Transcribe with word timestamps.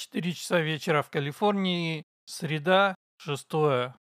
4 0.00 0.32
часа 0.32 0.60
вечера 0.60 1.02
в 1.02 1.10
Калифорнии, 1.10 2.04
среда, 2.24 2.94
6 3.18 3.48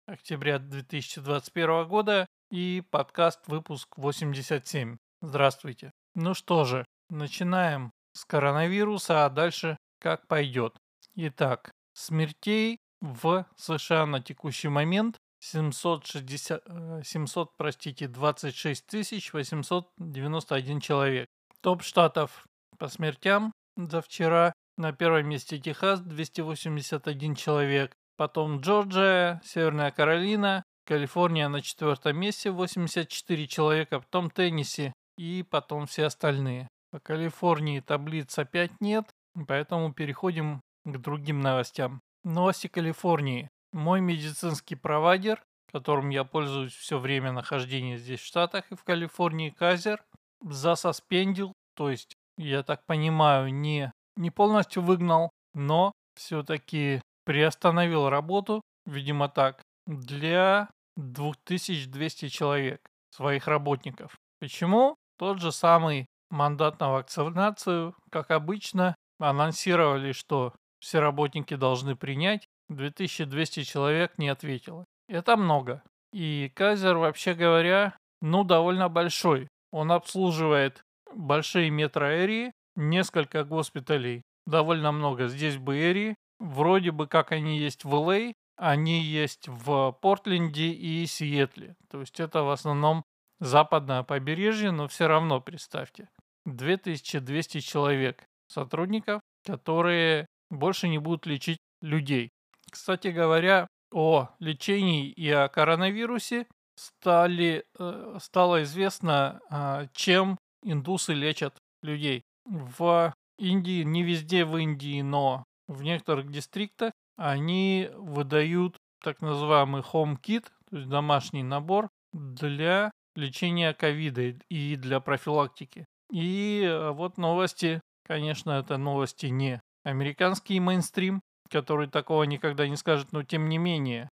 октября 0.07 0.59
2021 0.59 1.87
года 1.87 2.27
и 2.51 2.83
подкаст 2.91 3.47
выпуск 3.47 3.97
87. 3.97 4.97
Здравствуйте. 5.21 5.93
Ну 6.17 6.35
что 6.35 6.65
же, 6.65 6.85
начинаем 7.09 7.93
с 8.15 8.25
коронавируса, 8.25 9.27
а 9.27 9.31
дальше 9.31 9.77
как 10.01 10.27
пойдет. 10.27 10.77
Итак, 11.15 11.71
смертей 11.93 12.79
в 13.01 13.47
США 13.57 14.07
на 14.07 14.21
текущий 14.21 14.69
момент 14.69 15.19
760, 15.39 16.65
700, 17.05 17.49
э, 17.49 17.53
простите, 17.57 18.09
26 18.09 19.33
891 19.33 20.81
человек. 20.81 21.29
Топ 21.61 21.85
штатов 21.85 22.45
по 22.77 22.89
смертям 22.89 23.53
за 23.77 24.03
вчера 24.03 24.53
на 24.77 24.93
первом 24.93 25.29
месте 25.29 25.59
Техас 25.59 26.01
281 26.01 27.35
человек, 27.35 27.97
потом 28.17 28.61
Джорджия, 28.61 29.41
Северная 29.45 29.91
Каролина, 29.91 30.65
Калифорния 30.87 31.49
на 31.49 31.63
четвертом 31.63 32.19
месте 32.19 32.51
84 32.51 33.47
человека, 33.47 34.01
потом 34.01 34.31
Теннесси 34.31 34.93
и 35.19 35.45
потом 35.49 35.87
все 35.87 36.05
остальные. 36.05 36.69
По 36.91 37.01
Калифорнии 37.01 37.81
таблиц 37.81 38.39
опять 38.39 38.73
нет, 38.81 39.05
поэтому 39.49 39.93
переходим 39.93 40.61
к 40.85 40.99
другим 40.99 41.41
новостям. 41.41 42.01
Новости 42.23 42.69
Калифорнии. 42.69 43.49
Мой 43.73 44.01
медицинский 44.01 44.77
провайдер, 44.77 45.43
которым 45.73 46.11
я 46.11 46.25
пользуюсь 46.25 46.75
все 46.75 46.99
время 46.99 47.33
нахождения 47.33 47.99
здесь 47.99 48.21
в 48.21 48.27
Штатах 48.27 48.71
и 48.71 48.77
в 48.77 48.85
Калифорнии, 48.85 49.51
Казер, 49.51 50.03
засоспендил, 50.43 51.53
то 51.75 51.91
есть, 51.91 52.15
я 52.39 52.63
так 52.63 52.87
понимаю, 52.87 53.53
не 53.53 53.93
не 54.17 54.31
полностью 54.31 54.83
выгнал, 54.83 55.31
но 55.55 55.93
все-таки 56.15 57.01
приостановил 57.25 58.09
работу, 58.09 58.63
видимо 58.87 59.29
так, 59.29 59.63
для 59.87 60.71
2200 60.97 62.29
человек, 62.29 62.81
своих 63.11 63.47
работников. 63.47 64.17
Почему? 64.41 64.97
Тот 65.19 65.41
же 65.41 65.53
самый 65.53 66.07
мандат 66.31 66.81
на 66.81 66.91
вакцинацию, 66.91 67.95
как 68.11 68.31
обычно, 68.31 68.95
анонсировали, 69.19 70.13
что 70.13 70.55
все 70.81 71.01
работники 71.01 71.55
должны 71.55 71.97
принять, 71.97 72.47
2200 72.69 73.63
человек 73.63 74.19
не 74.19 74.29
ответило. 74.29 74.85
Это 75.09 75.37
много. 75.37 75.83
И 76.13 76.51
Казер, 76.55 76.97
вообще 76.97 77.35
говоря, 77.35 77.97
ну, 78.21 78.45
довольно 78.45 78.89
большой. 78.89 79.49
Он 79.71 79.93
обслуживает 79.93 80.83
большие 81.15 81.71
метроэрии, 81.71 82.53
несколько 82.77 83.45
госпиталей, 83.45 84.23
довольно 84.47 84.93
много 84.93 85.29
здесь 85.29 85.57
в. 85.57 86.17
Вроде 86.39 86.91
бы 86.93 87.07
как 87.07 87.33
они 87.33 87.59
есть 87.59 87.85
в 87.85 87.95
Л.А., 87.95 88.33
они 88.57 89.01
есть 89.01 89.49
в 89.49 89.93
Портленде 90.01 90.69
и 90.69 91.07
Сиэтле. 91.07 91.77
То 91.91 92.01
есть 92.01 92.21
это 92.21 92.43
в 92.43 92.51
основном 92.51 93.05
западное 93.39 94.03
побережье, 94.03 94.71
но 94.71 94.89
все 94.89 95.09
равно 95.09 95.41
представьте. 95.41 96.09
2200 96.47 97.61
человек 97.61 98.25
сотрудников, 98.49 99.21
которые 99.45 100.27
больше 100.51 100.89
не 100.89 100.99
будут 100.99 101.27
лечить 101.27 101.59
людей. 101.83 102.31
Кстати 102.71 103.09
говоря, 103.09 103.67
о 103.93 104.31
лечении 104.39 105.11
и 105.11 105.31
о 105.31 105.49
коронавирусе 105.49 106.47
стали, 106.77 107.65
э, 107.79 108.19
стало 108.21 108.63
известно, 108.63 109.41
э, 109.51 109.89
чем 109.93 110.39
индусы 110.63 111.15
лечат 111.15 111.57
людей 111.83 112.25
в 112.47 113.15
Индии, 113.39 113.83
не 113.83 114.03
везде 114.03 114.45
в 114.45 114.57
Индии, 114.57 115.03
но 115.03 115.45
в 115.69 115.83
некоторых 115.83 116.31
дистриктах 116.31 116.93
они 117.17 117.91
выдают 117.95 118.77
так 119.03 119.21
называемый 119.21 119.83
home 119.83 120.17
kit, 120.21 120.45
то 120.71 120.77
есть 120.77 120.89
домашний 120.89 121.43
набор 121.43 121.89
для 122.13 122.91
лечения 123.15 123.73
ковида 123.73 124.35
и 124.49 124.77
для 124.77 125.01
профилактики. 125.01 125.87
И 126.11 126.63
э, 126.65 126.91
вот 126.91 127.19
новости, 127.19 127.81
конечно, 128.05 128.53
это 128.53 128.77
новости 128.77 129.27
не 129.27 129.61
американский 129.85 130.61
мейнстрим, 130.61 131.21
который 131.51 131.89
такого 131.89 132.25
никогда 132.25 132.69
не 132.69 132.77
скажет, 132.77 133.13
но 133.13 133.23
тем 133.23 133.49
не 133.49 133.59
менее, 133.59 134.09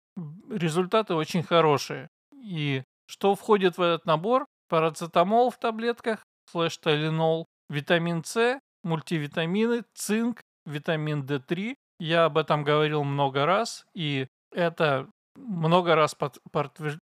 результаты 0.49 1.13
очень 1.13 1.43
хорошие. 1.43 2.09
И 2.33 2.83
что 3.07 3.35
входит 3.35 3.77
в 3.77 3.81
этот 3.81 4.05
набор? 4.05 4.45
Парацетамол 4.67 5.49
в 5.49 5.57
таблетках, 5.57 6.23
слэш 6.51 6.77
талинол, 6.77 7.47
витамин 7.69 8.23
С, 8.23 8.59
мультивитамины, 8.83 9.83
цинк, 9.93 10.41
витамин 10.65 11.23
D3. 11.23 11.75
Я 11.99 12.25
об 12.25 12.37
этом 12.37 12.63
говорил 12.63 13.03
много 13.03 13.45
раз, 13.45 13.85
и 13.93 14.27
это 14.51 15.09
много 15.35 15.95
раз 15.95 16.15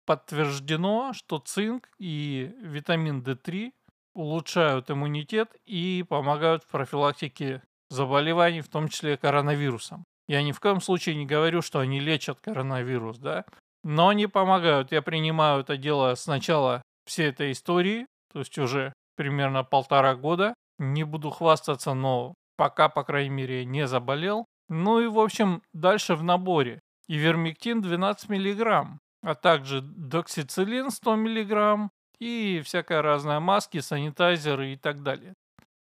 подтверждено, 0.06 1.13
что 1.13 1.40
цинк 1.40 1.90
и 2.00 2.53
витамин 2.59 3.22
D3 3.22 3.72
улучшают 4.13 4.92
иммунитет 4.92 5.56
и 5.66 6.06
помогают 6.08 6.63
в 6.63 6.68
профилактике 6.68 7.63
заболеваний, 7.90 8.62
в 8.62 8.69
том 8.69 8.88
числе 8.88 9.18
коронавирусом. 9.18 10.03
Я 10.28 10.42
ни 10.44 10.52
в 10.52 10.59
коем 10.59 10.81
случае 10.81 11.16
не 11.16 11.25
говорю, 11.25 11.62
что 11.62 11.80
они 11.80 12.00
лечат 12.00 12.40
коронавирус, 12.40 13.18
да, 13.18 13.46
но 13.84 14.09
они 14.09 14.28
помогают. 14.28 14.92
Я 14.92 15.02
принимаю 15.02 15.62
это 15.62 15.78
дело 15.78 16.16
с 16.16 16.28
начала 16.28 16.81
всей 17.06 17.30
этой 17.30 17.52
истории, 17.52 18.06
то 18.31 18.40
есть 18.40 18.58
уже 18.58 18.94
примерно 19.16 19.63
полтора 19.63 20.16
года. 20.16 20.53
Не 20.79 21.03
буду 21.03 21.29
хвастаться, 21.29 21.94
но 21.94 22.34
пока, 22.57 22.90
по 22.90 23.03
крайней 23.03 23.29
мере, 23.29 23.66
не 23.66 23.88
заболел. 23.88 24.46
Ну 24.69 25.00
и, 25.00 25.07
в 25.07 25.19
общем, 25.19 25.62
дальше 25.74 26.16
в 26.16 26.24
наборе. 26.24 26.79
Ивермектин 27.07 27.81
12 27.81 28.29
мг, 28.29 29.00
а 29.22 29.35
также 29.35 29.81
доксицилин 29.81 30.90
100 30.90 31.16
мг 31.16 31.90
и 32.19 32.62
всякая 32.63 33.01
разная 33.01 33.40
маски, 33.40 33.79
санитайзеры 33.79 34.74
и 34.74 34.78
так 34.78 35.03
далее. 35.03 35.34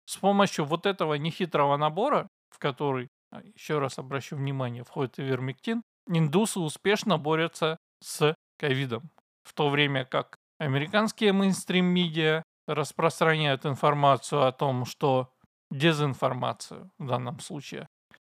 С 0.05 0.17
помощью 0.17 0.65
вот 0.65 0.85
этого 0.85 1.13
нехитрого 1.13 1.77
набора, 1.77 2.27
в 2.49 2.59
который, 2.59 3.07
а, 3.31 3.41
еще 3.41 3.79
раз 3.79 3.99
обращу 3.99 4.35
внимание, 4.35 4.83
входит 4.83 5.19
ивермектин, 5.19 5.83
индусы 6.07 6.59
успешно 6.59 7.17
борются 7.17 7.77
с 8.03 8.35
ковидом. 8.57 9.09
В 9.43 9.53
то 9.53 9.69
время 9.69 10.05
как 10.05 10.37
американские 10.59 11.33
мейнстрим-медиа 11.33 12.43
распространяют 12.67 13.65
информацию 13.65 14.45
о 14.45 14.51
том, 14.51 14.85
что 14.85 15.31
дезинформацию 15.71 16.91
в 16.99 17.07
данном 17.07 17.39
случае, 17.39 17.87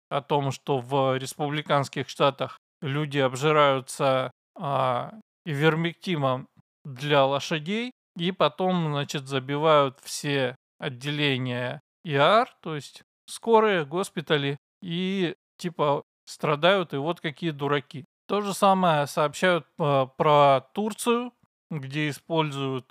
о 0.08 0.20
том, 0.20 0.50
что 0.52 0.78
в 0.78 1.16
республиканских 1.16 2.08
штатах 2.08 2.58
люди 2.82 3.18
обжираются 3.18 4.30
а, 4.56 5.12
ивермектимом 5.44 6.46
для 6.84 7.24
лошадей 7.24 7.92
и 8.16 8.32
потом, 8.32 8.92
значит, 8.92 9.28
забивают 9.28 9.98
все 10.02 10.56
отделения 10.78 11.80
ИАР, 12.04 12.48
то 12.62 12.74
есть 12.74 13.02
скорые, 13.26 13.84
госпитали, 13.84 14.56
и 14.82 15.34
типа 15.58 16.02
страдают, 16.24 16.94
и 16.94 16.96
вот 16.96 17.20
какие 17.20 17.50
дураки. 17.50 18.04
То 18.26 18.40
же 18.40 18.54
самое 18.54 19.06
сообщают 19.06 19.66
э, 19.78 20.06
про 20.16 20.60
Турцию, 20.72 21.32
где 21.70 22.08
используют 22.08 22.86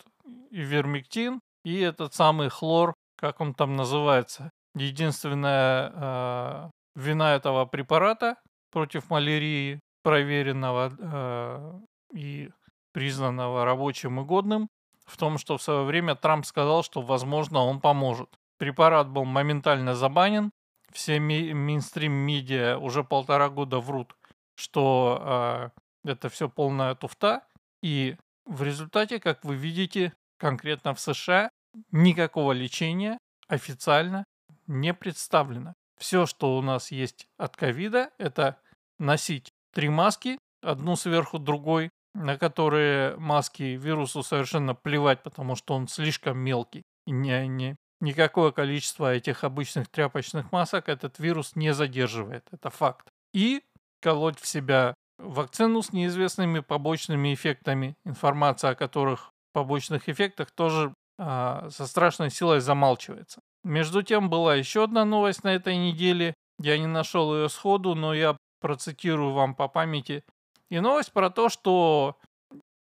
и 0.51 0.61
вермектин, 0.61 1.41
и 1.63 1.79
этот 1.79 2.13
самый 2.13 2.49
хлор, 2.49 2.93
как 3.17 3.41
он 3.41 3.53
там 3.53 3.75
называется. 3.75 4.51
Единственная 4.75 5.91
э, 5.93 6.69
вина 6.95 7.35
этого 7.35 7.65
препарата 7.65 8.35
против 8.71 9.09
малярии, 9.09 9.79
проверенного 10.03 10.93
э, 10.97 11.79
и 12.13 12.49
признанного 12.93 13.65
рабочим 13.65 14.21
и 14.21 14.23
годным, 14.23 14.69
в 15.05 15.17
том, 15.17 15.37
что 15.37 15.57
в 15.57 15.61
свое 15.61 15.83
время 15.83 16.15
Трамп 16.15 16.45
сказал, 16.45 16.83
что, 16.83 17.01
возможно, 17.01 17.59
он 17.59 17.81
поможет. 17.81 18.29
Препарат 18.57 19.09
был 19.09 19.25
моментально 19.25 19.95
забанен. 19.95 20.51
Все 20.91 21.19
ми- 21.19 21.53
мейнстрим-медиа 21.53 22.77
уже 22.77 23.03
полтора 23.03 23.49
года 23.49 23.79
врут, 23.79 24.15
что 24.55 25.71
э, 26.05 26.09
это 26.09 26.29
все 26.29 26.49
полная 26.49 26.95
туфта. 26.95 27.43
И 27.81 28.17
в 28.45 28.63
результате, 28.63 29.19
как 29.19 29.43
вы 29.43 29.55
видите, 29.55 30.13
конкретно 30.39 30.93
в 30.93 30.99
США 30.99 31.49
никакого 31.91 32.51
лечения 32.53 33.17
официально 33.47 34.23
не 34.67 34.93
представлено. 34.93 35.73
Все, 35.99 36.25
что 36.25 36.57
у 36.57 36.61
нас 36.61 36.91
есть 36.91 37.27
от 37.37 37.57
ковида, 37.57 38.11
это 38.17 38.59
носить 38.97 39.51
три 39.73 39.89
маски, 39.89 40.39
одну 40.61 40.95
сверху 40.95 41.39
другой, 41.39 41.89
на 42.13 42.37
которые 42.37 43.15
маски 43.17 43.63
вирусу 43.63 44.23
совершенно 44.23 44.73
плевать, 44.73 45.23
потому 45.23 45.55
что 45.55 45.75
он 45.75 45.87
слишком 45.87 46.37
мелкий. 46.37 46.83
И 47.05 47.11
не, 47.11 47.47
не, 47.47 47.75
никакое 48.01 48.51
количество 48.51 49.13
этих 49.13 49.43
обычных 49.43 49.89
тряпочных 49.89 50.51
масок 50.51 50.89
этот 50.89 51.19
вирус 51.19 51.55
не 51.55 51.73
задерживает. 51.73 52.47
Это 52.51 52.69
факт. 52.69 53.07
И 53.33 53.61
колоть 54.01 54.39
в 54.39 54.47
себя 54.47 54.93
вакцину 55.17 55.81
с 55.81 55.91
неизвестными 55.91 56.61
побочными 56.61 57.33
эффектами, 57.33 57.95
информация 58.05 58.71
о 58.71 58.75
которых 58.75 59.31
побочных 59.53 60.09
эффектах 60.09 60.51
тоже 60.51 60.93
а, 61.17 61.69
со 61.69 61.85
страшной 61.87 62.29
силой 62.29 62.59
замалчивается. 62.61 63.41
Между 63.63 64.03
тем 64.03 64.29
была 64.29 64.55
еще 64.55 64.83
одна 64.83 65.05
новость 65.05 65.43
на 65.43 65.53
этой 65.53 65.75
неделе. 65.77 66.33
Я 66.59 66.77
не 66.77 66.87
нашел 66.87 67.35
ее 67.35 67.49
сходу, 67.49 67.95
но 67.95 68.13
я 68.13 68.37
процитирую 68.61 69.33
вам 69.33 69.55
по 69.55 69.67
памяти. 69.67 70.23
И 70.69 70.79
новость 70.79 71.11
про 71.11 71.29
то, 71.29 71.49
что 71.49 72.17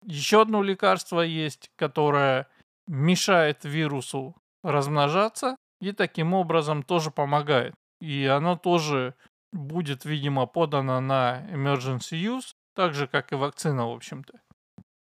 еще 0.04 0.42
одно 0.42 0.62
лекарство 0.62 1.20
есть, 1.20 1.70
которое 1.76 2.48
мешает 2.86 3.64
вирусу 3.64 4.34
размножаться 4.62 5.56
и 5.80 5.92
таким 5.92 6.34
образом 6.34 6.82
тоже 6.82 7.10
помогает. 7.10 7.74
И 8.00 8.26
оно 8.26 8.56
тоже 8.56 9.14
будет, 9.52 10.04
видимо, 10.04 10.46
подано 10.46 11.00
на 11.00 11.46
emergency 11.50 12.20
use, 12.20 12.52
так 12.74 12.94
же, 12.94 13.06
как 13.06 13.32
и 13.32 13.36
вакцина, 13.36 13.88
в 13.88 13.92
общем-то. 13.92 14.40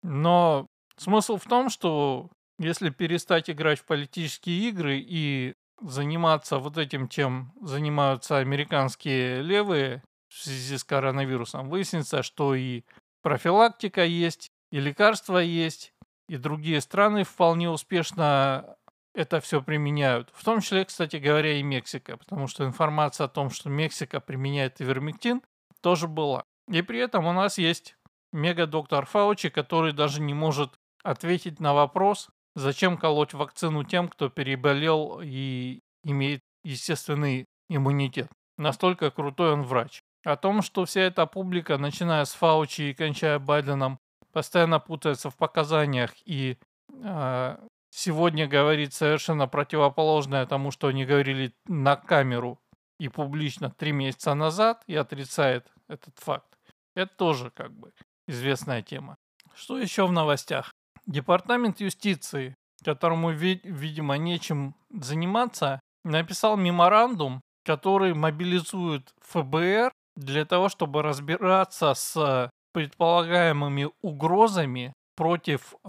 Но 0.03 0.67
смысл 1.03 1.37
в 1.37 1.45
том, 1.45 1.69
что 1.69 2.31
если 2.59 2.91
перестать 2.91 3.51
играть 3.51 3.81
в 3.81 3.85
политические 3.85 4.69
игры 4.69 4.99
и 4.99 5.55
заниматься 5.81 6.59
вот 6.59 6.79
этим, 6.79 7.09
чем 7.09 7.53
занимаются 7.61 8.39
американские 8.39 9.43
левые 9.43 10.03
в 10.29 10.43
связи 10.43 10.79
с 10.79 10.85
коронавирусом, 10.85 11.69
выяснится, 11.69 12.23
что 12.23 12.55
и 12.55 12.83
профилактика 13.23 14.05
есть, 14.05 14.49
и 14.71 14.81
лекарства 14.81 15.39
есть, 15.39 15.93
и 16.29 16.37
другие 16.37 16.81
страны 16.81 17.25
вполне 17.25 17.69
успешно 17.69 18.77
это 19.15 19.41
все 19.41 19.61
применяют. 19.61 20.31
В 20.33 20.45
том 20.45 20.61
числе, 20.61 20.85
кстати 20.85 21.17
говоря, 21.17 21.59
и 21.59 21.63
Мексика, 21.63 22.17
потому 22.17 22.47
что 22.47 22.65
информация 22.65 23.27
о 23.27 23.29
том, 23.29 23.51
что 23.51 23.69
Мексика 23.69 24.21
применяет 24.21 24.81
ивермектин, 24.81 25.43
тоже 25.83 26.09
была. 26.09 26.45
И 26.71 26.81
при 26.83 27.01
этом 27.01 27.27
у 27.27 27.33
нас 27.33 27.59
есть 27.59 27.97
мега-доктор 28.33 29.05
Фаучи, 29.05 29.51
который 29.51 29.93
даже 29.93 30.23
не 30.23 30.33
может 30.33 30.73
ответить 31.03 31.61
на 31.61 31.75
вопрос, 31.75 32.29
зачем 32.55 32.97
колоть 32.97 33.35
вакцину 33.35 33.85
тем, 33.85 34.09
кто 34.09 34.29
переболел 34.29 35.21
и 35.23 35.81
имеет 36.05 36.41
естественный 36.65 37.47
иммунитет. 37.69 38.29
Настолько 38.59 39.11
крутой 39.11 39.53
он 39.53 39.63
врач. 39.63 40.03
О 40.25 40.37
том, 40.37 40.63
что 40.63 40.85
вся 40.85 41.01
эта 41.03 41.27
публика, 41.27 41.79
начиная 41.79 42.25
с 42.25 42.33
Фаучи 42.35 42.83
и 42.83 42.95
кончая 42.95 43.39
Байденом, 43.39 43.99
постоянно 44.33 44.79
путается 44.79 45.31
в 45.31 45.37
показаниях 45.37 46.13
и 46.25 46.59
э, 47.03 47.57
сегодня 47.91 48.47
говорит 48.47 48.95
совершенно 48.95 49.49
противоположное 49.49 50.47
тому, 50.47 50.71
что 50.71 50.89
они 50.89 51.05
говорили 51.05 51.53
на 51.67 51.97
камеру 51.97 52.59
и 52.99 53.09
публично 53.09 53.71
три 53.71 53.93
месяца 53.93 54.35
назад 54.35 54.85
и 54.87 54.95
отрицает 54.95 55.67
этот 55.89 56.17
факт. 56.19 56.57
Это 56.95 57.13
тоже 57.17 57.51
как 57.51 57.73
бы 57.73 57.93
известная 58.29 58.83
тема. 58.83 59.17
Что 59.55 59.79
еще 59.79 60.07
в 60.07 60.13
новостях? 60.13 60.73
Департамент 61.07 61.81
юстиции, 61.81 62.55
которому, 62.85 63.31
видимо, 63.31 64.17
нечем 64.17 64.75
заниматься, 64.91 65.81
написал 66.05 66.57
меморандум, 66.57 67.41
который 67.65 68.15
мобилизует 68.15 69.13
ФБР 69.23 69.93
для 70.17 70.45
того, 70.45 70.69
чтобы 70.69 71.03
разбираться 71.03 71.95
с 71.95 72.51
предполагаемыми 72.73 73.91
угрозами 74.01 74.93
против 75.17 75.75
э, 75.85 75.89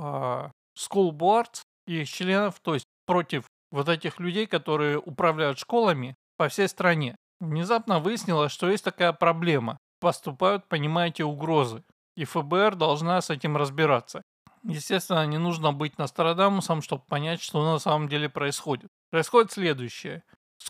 school 0.78 1.12
boards 1.12 1.62
и 1.88 2.02
их 2.02 2.10
членов, 2.10 2.60
то 2.62 2.74
есть 2.74 2.86
против 3.06 3.46
вот 3.72 3.90
этих 3.90 4.20
людей, 4.20 4.46
которые 4.46 5.00
управляют 5.00 5.58
школами 5.58 6.16
по 6.38 6.48
всей 6.48 6.68
стране. 6.68 7.16
Внезапно 7.40 8.00
выяснилось, 8.00 8.52
что 8.52 8.70
есть 8.70 8.84
такая 8.84 9.14
проблема. 9.14 9.78
Поступают, 10.00 10.68
понимаете, 10.68 11.24
угрозы. 11.24 11.84
И 12.16 12.26
ФБР 12.26 12.76
должна 12.76 13.22
с 13.22 13.30
этим 13.30 13.58
разбираться. 13.58 14.22
Естественно, 14.64 15.26
не 15.26 15.38
нужно 15.38 15.74
быть 15.74 15.98
Нострадамусом, 15.98 16.82
чтобы 16.82 17.04
понять, 17.08 17.42
что 17.42 17.64
на 17.64 17.80
самом 17.80 18.08
деле 18.08 18.30
происходит. 18.30 18.90
Происходит 19.12 19.52
следующее. 19.52 20.24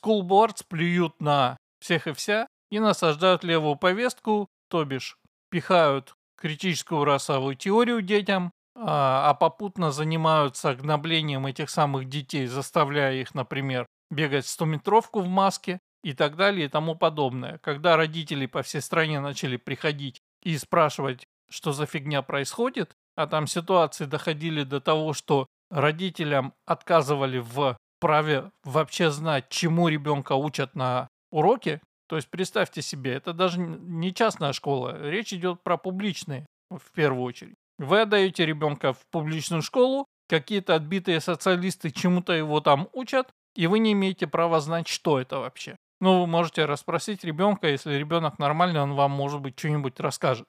Boards 0.03 0.65
плюют 0.67 1.21
на 1.21 1.57
всех 1.79 2.07
и 2.07 2.13
вся 2.13 2.47
и 2.71 2.79
насаждают 2.79 3.43
левую 3.43 3.75
повестку, 3.75 4.47
то 4.69 4.83
бишь 4.83 5.17
пихают 5.51 6.15
критическую 6.35 7.05
расовую 7.05 7.55
теорию 7.55 8.01
детям, 8.01 8.51
а, 8.75 9.29
а 9.29 9.33
попутно 9.35 9.91
занимаются 9.91 10.73
гноблением 10.73 11.45
этих 11.45 11.69
самых 11.69 12.09
детей, 12.09 12.47
заставляя 12.47 13.13
их, 13.13 13.35
например, 13.35 13.85
бегать 14.09 14.45
100-метровку 14.45 15.19
в 15.19 15.27
маске 15.27 15.79
и 16.03 16.13
так 16.13 16.35
далее 16.35 16.65
и 16.65 16.69
тому 16.69 16.95
подобное. 16.95 17.59
Когда 17.59 17.95
родители 17.95 18.47
по 18.47 18.63
всей 18.63 18.81
стране 18.81 19.19
начали 19.19 19.57
приходить 19.57 20.19
и 20.41 20.57
спрашивать, 20.57 21.25
что 21.49 21.71
за 21.71 21.85
фигня 21.85 22.23
происходит, 22.23 22.95
а 23.15 23.27
там 23.27 23.47
ситуации 23.47 24.05
доходили 24.05 24.63
до 24.63 24.81
того, 24.81 25.13
что 25.13 25.47
родителям 25.69 26.53
отказывали 26.65 27.39
в 27.39 27.77
праве 27.99 28.51
вообще 28.63 29.11
знать, 29.11 29.49
чему 29.49 29.87
ребенка 29.87 30.33
учат 30.33 30.75
на 30.75 31.07
уроке. 31.31 31.81
То 32.07 32.17
есть 32.17 32.29
представьте 32.29 32.81
себе, 32.81 33.13
это 33.13 33.33
даже 33.33 33.59
не 33.59 34.13
частная 34.13 34.53
школа, 34.53 35.09
речь 35.09 35.33
идет 35.33 35.63
про 35.63 35.77
публичные 35.77 36.45
в 36.69 36.91
первую 36.91 37.23
очередь. 37.23 37.55
Вы 37.79 38.01
отдаете 38.01 38.45
ребенка 38.45 38.93
в 38.93 38.99
публичную 39.11 39.61
школу, 39.61 40.05
какие-то 40.27 40.75
отбитые 40.75 41.21
социалисты 41.21 41.91
чему-то 41.91 42.33
его 42.33 42.59
там 42.59 42.89
учат, 42.93 43.29
и 43.55 43.67
вы 43.67 43.79
не 43.79 43.93
имеете 43.93 44.27
права 44.27 44.59
знать, 44.59 44.87
что 44.87 45.19
это 45.19 45.39
вообще. 45.39 45.75
Ну, 46.01 46.21
вы 46.21 46.27
можете 46.27 46.65
расспросить 46.65 47.23
ребенка, 47.23 47.67
если 47.67 47.93
ребенок 47.93 48.37
нормальный, 48.37 48.81
он 48.81 48.93
вам, 48.93 49.11
может 49.11 49.41
быть, 49.41 49.57
что-нибудь 49.57 49.99
расскажет. 49.99 50.47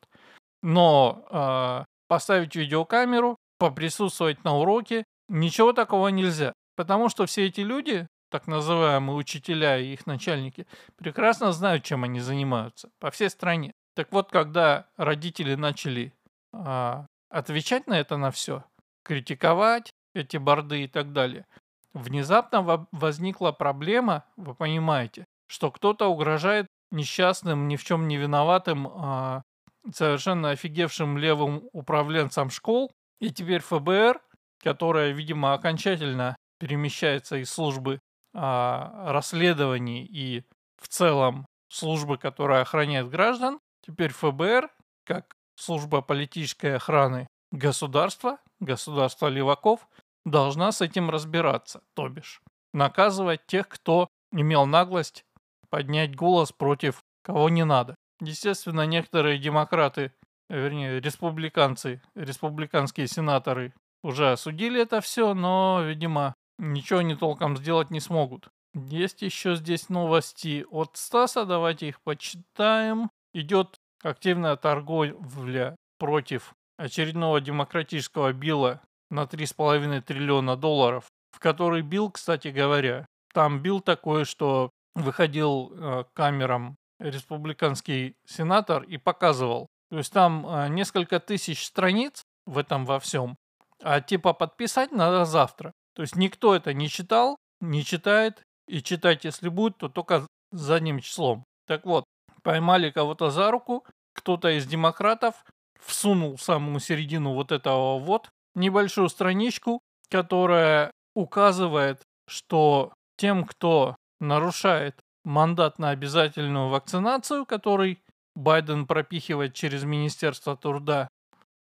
Но 0.62 1.24
э, 1.30 1.84
поставить 2.08 2.54
видеокамеру, 2.56 3.36
поприсутствовать 3.58 4.44
на 4.44 4.56
уроке, 4.56 5.04
ничего 5.28 5.72
такого 5.72 6.08
нельзя. 6.08 6.52
Потому 6.76 7.08
что 7.08 7.26
все 7.26 7.46
эти 7.46 7.60
люди, 7.60 8.06
так 8.30 8.46
называемые 8.46 9.16
учителя 9.16 9.78
и 9.78 9.92
их 9.92 10.06
начальники, 10.06 10.66
прекрасно 10.96 11.52
знают, 11.52 11.84
чем 11.84 12.04
они 12.04 12.20
занимаются 12.20 12.90
по 12.98 13.10
всей 13.10 13.30
стране. 13.30 13.72
Так 13.94 14.10
вот, 14.10 14.30
когда 14.30 14.88
родители 14.96 15.54
начали 15.54 16.12
а, 16.52 17.06
отвечать 17.30 17.86
на 17.86 17.98
это 17.98 18.16
на 18.16 18.30
все, 18.30 18.64
критиковать 19.04 19.92
эти 20.14 20.36
борды 20.36 20.84
и 20.84 20.88
так 20.88 21.12
далее. 21.12 21.46
Внезапно 21.92 22.86
возникла 22.90 23.52
проблема, 23.52 24.24
вы 24.36 24.54
понимаете, 24.54 25.24
что 25.46 25.70
кто-то 25.70 26.08
угрожает 26.08 26.66
несчастным, 26.90 27.68
ни 27.68 27.76
в 27.76 27.84
чем 27.84 28.08
не 28.08 28.16
виноватым, 28.16 28.88
а, 28.88 29.42
совершенно 29.92 30.50
офигевшим 30.50 31.18
левым 31.18 31.68
управленцам 31.72 32.50
школ. 32.50 32.92
И 33.20 33.30
теперь 33.30 33.60
ФБР, 33.62 34.20
которая, 34.62 35.10
видимо, 35.12 35.52
окончательно 35.52 36.36
перемещается 36.58 37.36
из 37.36 37.50
службы 37.50 38.00
а, 38.34 39.12
расследований 39.12 40.04
и 40.04 40.44
в 40.80 40.88
целом 40.88 41.46
службы, 41.68 42.18
которая 42.18 42.62
охраняет 42.62 43.08
граждан, 43.08 43.58
теперь 43.86 44.12
ФБР, 44.12 44.70
как 45.04 45.34
служба 45.56 46.02
политической 46.02 46.76
охраны 46.76 47.26
государства, 47.52 48.38
государства 48.60 49.28
леваков, 49.28 49.86
должна 50.24 50.72
с 50.72 50.80
этим 50.80 51.10
разбираться, 51.10 51.82
то 51.94 52.08
бишь 52.08 52.40
наказывать 52.72 53.46
тех, 53.46 53.68
кто 53.68 54.08
имел 54.32 54.66
наглость 54.66 55.24
поднять 55.70 56.14
голос 56.14 56.52
против 56.52 57.02
кого 57.22 57.48
не 57.48 57.64
надо. 57.64 57.94
Естественно, 58.24 58.86
некоторые 58.86 59.38
демократы, 59.38 60.12
вернее, 60.48 61.00
республиканцы, 61.00 62.02
республиканские 62.14 63.06
сенаторы 63.06 63.72
уже 64.02 64.32
осудили 64.32 64.80
это 64.80 65.00
все, 65.00 65.34
но, 65.34 65.82
видимо, 65.82 66.34
ничего 66.58 67.02
не 67.02 67.14
толком 67.16 67.56
сделать 67.56 67.90
не 67.90 68.00
смогут. 68.00 68.48
Есть 68.74 69.22
еще 69.22 69.54
здесь 69.54 69.88
новости 69.88 70.66
от 70.70 70.96
Стаса, 70.96 71.44
давайте 71.44 71.88
их 71.88 72.00
почитаем. 72.02 73.10
Идет 73.32 73.76
активная 74.02 74.56
торговля 74.56 75.76
против 75.98 76.54
очередного 76.76 77.40
демократического 77.40 78.32
билла 78.32 78.82
на 79.10 79.24
3,5 79.24 80.02
триллиона 80.02 80.56
долларов, 80.56 81.06
в 81.30 81.38
который 81.38 81.82
Билл, 81.82 82.10
кстати 82.10 82.48
говоря, 82.48 83.06
там 83.32 83.60
Билл 83.60 83.80
такой, 83.80 84.24
что 84.24 84.70
выходил 84.94 85.72
э, 85.72 86.04
камерам 86.14 86.76
республиканский 87.10 88.16
сенатор 88.26 88.82
и 88.82 88.96
показывал. 88.96 89.68
То 89.90 89.98
есть 89.98 90.12
там 90.12 90.46
э, 90.46 90.68
несколько 90.68 91.20
тысяч 91.20 91.64
страниц 91.64 92.24
в 92.46 92.58
этом 92.58 92.84
во 92.84 92.98
всем, 92.98 93.36
а 93.82 94.00
типа 94.00 94.32
подписать 94.32 94.92
надо 94.92 95.24
завтра. 95.24 95.72
То 95.94 96.02
есть 96.02 96.16
никто 96.16 96.54
это 96.54 96.72
не 96.72 96.88
читал, 96.88 97.36
не 97.60 97.84
читает, 97.84 98.42
и 98.66 98.82
читать, 98.82 99.24
если 99.24 99.48
будет, 99.48 99.78
то 99.78 99.88
только 99.88 100.26
задним 100.50 101.00
числом. 101.00 101.44
Так 101.66 101.84
вот, 101.84 102.04
поймали 102.42 102.90
кого-то 102.90 103.30
за 103.30 103.50
руку, 103.50 103.84
кто-то 104.14 104.50
из 104.50 104.66
демократов 104.66 105.44
всунул 105.80 106.36
в 106.36 106.42
самую 106.42 106.80
середину 106.80 107.34
вот 107.34 107.52
этого 107.52 107.98
вот 107.98 108.28
небольшую 108.54 109.08
страничку, 109.08 109.80
которая 110.08 110.90
указывает, 111.14 112.02
что 112.28 112.92
тем, 113.16 113.44
кто 113.44 113.96
нарушает 114.20 114.96
мандат 115.24 115.78
на 115.78 115.90
обязательную 115.90 116.68
вакцинацию, 116.68 117.46
который 117.46 118.00
Байден 118.34 118.86
пропихивает 118.86 119.54
через 119.54 119.84
Министерство 119.84 120.56
труда, 120.56 121.08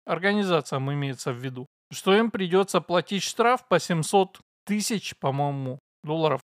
организациям 0.06 0.92
имеется 0.92 1.32
в 1.32 1.36
виду, 1.36 1.66
что 1.92 2.14
им 2.14 2.30
придется 2.30 2.80
платить 2.80 3.22
штраф 3.22 3.66
по 3.68 3.78
700 3.78 4.40
тысяч, 4.64 5.16
по-моему, 5.18 5.78
долларов 6.02 6.40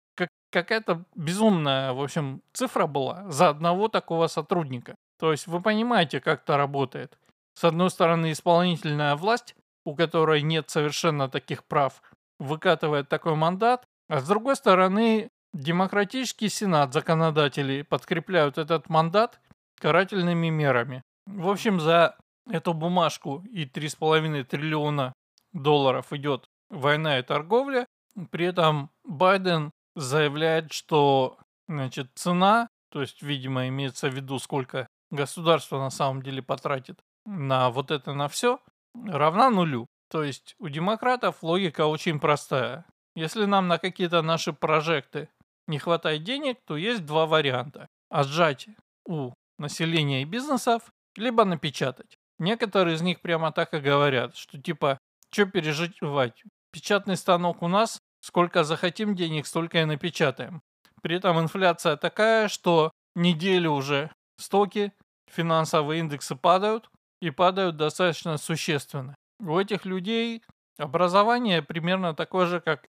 какая-то 0.54 1.04
безумная, 1.16 1.92
в 1.92 2.00
общем, 2.00 2.40
цифра 2.52 2.86
была 2.86 3.28
за 3.28 3.48
одного 3.48 3.88
такого 3.88 4.28
сотрудника. 4.28 4.94
То 5.18 5.32
есть 5.32 5.48
вы 5.48 5.60
понимаете, 5.60 6.20
как 6.20 6.42
это 6.42 6.56
работает. 6.56 7.18
С 7.58 7.64
одной 7.64 7.90
стороны, 7.90 8.30
исполнительная 8.30 9.16
власть, 9.16 9.56
у 9.84 9.94
которой 9.96 10.42
нет 10.42 10.70
совершенно 10.70 11.28
таких 11.28 11.64
прав, 11.64 12.00
выкатывает 12.38 13.08
такой 13.08 13.34
мандат, 13.34 13.84
а 14.08 14.20
с 14.20 14.28
другой 14.28 14.54
стороны, 14.54 15.28
демократический 15.54 16.48
сенат 16.48 16.92
законодателей 16.92 17.84
подкрепляют 17.84 18.58
этот 18.58 18.88
мандат 18.88 19.40
карательными 19.80 20.48
мерами. 20.48 21.02
В 21.26 21.48
общем, 21.48 21.80
за 21.80 22.16
эту 22.50 22.74
бумажку 22.74 23.42
и 23.50 23.64
3,5 23.64 24.44
триллиона 24.44 25.14
долларов 25.52 26.12
идет 26.12 26.46
война 26.68 27.18
и 27.18 27.22
торговля. 27.22 27.86
При 28.30 28.46
этом 28.46 28.90
Байден 29.04 29.70
заявляет, 29.94 30.72
что 30.72 31.38
значит, 31.68 32.10
цена, 32.14 32.68
то 32.90 33.00
есть, 33.00 33.22
видимо, 33.22 33.68
имеется 33.68 34.10
в 34.10 34.14
виду, 34.14 34.38
сколько 34.38 34.86
государство 35.10 35.78
на 35.78 35.90
самом 35.90 36.22
деле 36.22 36.42
потратит 36.42 37.00
на 37.24 37.70
вот 37.70 37.90
это 37.90 38.12
на 38.12 38.28
все, 38.28 38.60
равна 39.06 39.50
нулю. 39.50 39.86
То 40.10 40.22
есть 40.22 40.54
у 40.58 40.68
демократов 40.68 41.42
логика 41.42 41.86
очень 41.86 42.20
простая. 42.20 42.84
Если 43.16 43.44
нам 43.44 43.68
на 43.68 43.78
какие-то 43.78 44.22
наши 44.22 44.52
прожекты 44.52 45.28
не 45.66 45.78
хватает 45.78 46.24
денег, 46.24 46.58
то 46.66 46.76
есть 46.76 47.04
два 47.04 47.26
варианта. 47.26 47.88
Отжать 48.10 48.68
у 49.06 49.32
населения 49.58 50.22
и 50.22 50.26
бизнесов, 50.26 50.82
либо 51.16 51.44
напечатать. 51.44 52.16
Некоторые 52.38 52.96
из 52.96 53.02
них 53.02 53.20
прямо 53.20 53.52
так 53.52 53.74
и 53.74 53.78
говорят, 53.78 54.36
что 54.36 54.60
типа, 54.60 54.98
что 55.30 55.46
переживать, 55.46 56.42
печатный 56.72 57.16
станок 57.16 57.62
у 57.62 57.68
нас, 57.68 57.98
сколько 58.20 58.64
захотим 58.64 59.14
денег, 59.14 59.46
столько 59.46 59.80
и 59.80 59.84
напечатаем. 59.84 60.60
При 61.02 61.16
этом 61.16 61.38
инфляция 61.38 61.96
такая, 61.96 62.48
что 62.48 62.90
неделю 63.14 63.72
уже 63.72 64.10
стоки, 64.38 64.92
финансовые 65.30 66.00
индексы 66.00 66.34
падают, 66.34 66.88
и 67.20 67.30
падают 67.30 67.76
достаточно 67.76 68.36
существенно. 68.36 69.14
У 69.40 69.58
этих 69.58 69.84
людей 69.84 70.42
образование 70.78 71.62
примерно 71.62 72.14
такое 72.14 72.46
же, 72.46 72.60
как 72.60 72.86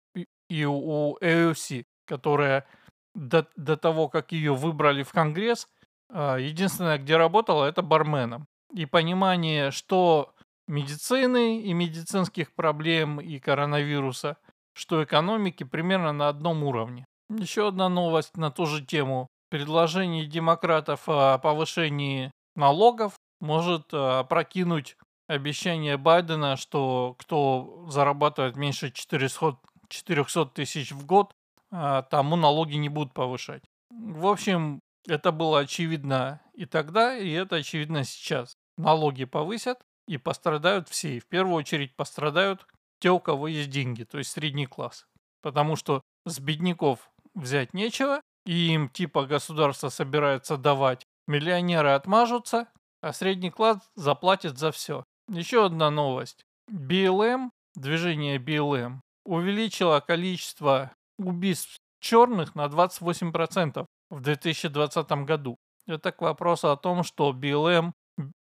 и 0.48 0.64
у 0.64 1.16
AOC, 1.18 1.84
которая 2.09 2.67
до, 3.15 3.47
до 3.57 3.77
того, 3.77 4.09
как 4.09 4.33
ее 4.33 4.55
выбрали 4.55 5.03
в 5.03 5.12
Конгресс, 5.12 5.69
а, 6.11 6.37
единственное, 6.37 6.99
где 6.99 7.17
работала, 7.17 7.65
это 7.65 7.83
барменом. 7.83 8.47
И 8.75 8.87
понимание, 8.87 9.71
что 9.71 10.35
медицины 10.67 11.62
и 11.62 11.73
медицинских 11.73 12.53
проблем 12.55 13.21
и 13.21 13.38
коронавируса, 13.38 14.37
что 14.75 15.03
экономики 15.03 15.65
примерно 15.65 16.12
на 16.12 16.29
одном 16.29 16.62
уровне. 16.62 17.05
Еще 17.31 17.69
одна 17.69 17.88
новость 17.88 18.37
на 18.37 18.50
ту 18.50 18.67
же 18.67 18.85
тему. 18.85 19.29
Предложение 19.50 20.27
демократов 20.27 21.09
о 21.09 21.38
повышении 21.38 22.31
налогов 22.55 23.15
может 23.41 23.88
э, 23.93 24.25
прокинуть 24.29 24.97
обещание 25.27 25.97
Байдена, 25.97 26.57
что 26.57 27.15
кто 27.19 27.87
зарабатывает 27.88 28.57
меньше 28.57 28.91
400, 28.91 29.59
400 29.88 30.47
тысяч 30.47 30.93
в 30.93 31.07
год, 31.07 31.33
тому 31.70 32.37
налоги 32.37 32.76
не 32.76 32.88
будут 32.88 33.12
повышать. 33.12 33.62
В 33.90 34.26
общем, 34.26 34.80
это 35.06 35.32
было 35.32 35.60
очевидно 35.60 36.40
и 36.54 36.66
тогда, 36.66 37.16
и 37.16 37.30
это 37.30 37.56
очевидно 37.56 38.04
сейчас. 38.04 38.54
Налоги 38.76 39.25
повысят, 39.25 39.78
и 40.08 40.16
пострадают 40.16 40.88
все. 40.88 41.16
И 41.16 41.20
в 41.20 41.26
первую 41.26 41.54
очередь 41.54 41.94
пострадают 41.94 42.66
те, 43.00 43.10
у 43.10 43.20
кого 43.20 43.46
есть 43.46 43.70
деньги, 43.70 44.02
то 44.04 44.18
есть 44.18 44.32
средний 44.32 44.66
класс. 44.66 45.06
Потому 45.42 45.76
что 45.76 46.02
с 46.26 46.40
бедняков 46.40 47.10
взять 47.34 47.75
нечего, 47.75 48.20
и 48.44 48.72
им 48.72 48.88
типа 48.88 49.26
государство 49.26 49.90
собирается 49.90 50.56
давать. 50.56 51.04
Миллионеры 51.26 51.90
отмажутся, 51.90 52.68
а 53.02 53.12
средний 53.12 53.50
класс 53.50 53.78
заплатит 53.94 54.58
за 54.58 54.72
все. 54.72 55.04
Еще 55.28 55.66
одна 55.66 55.90
новость. 55.90 56.40
BLM, 56.72 57.50
движение 57.75 58.38
BLM, 58.38 59.00
увеличило 59.25 60.00
количество 60.00 60.90
убийств 61.18 61.78
черных 62.00 62.54
на 62.54 62.66
28% 62.66 63.87
в 64.10 64.20
2020 64.20 65.10
году. 65.25 65.56
Это 65.87 66.12
к 66.12 66.22
вопросу 66.22 66.70
о 66.70 66.76
том, 66.76 67.02
что 67.02 67.32
BLM 67.32 67.92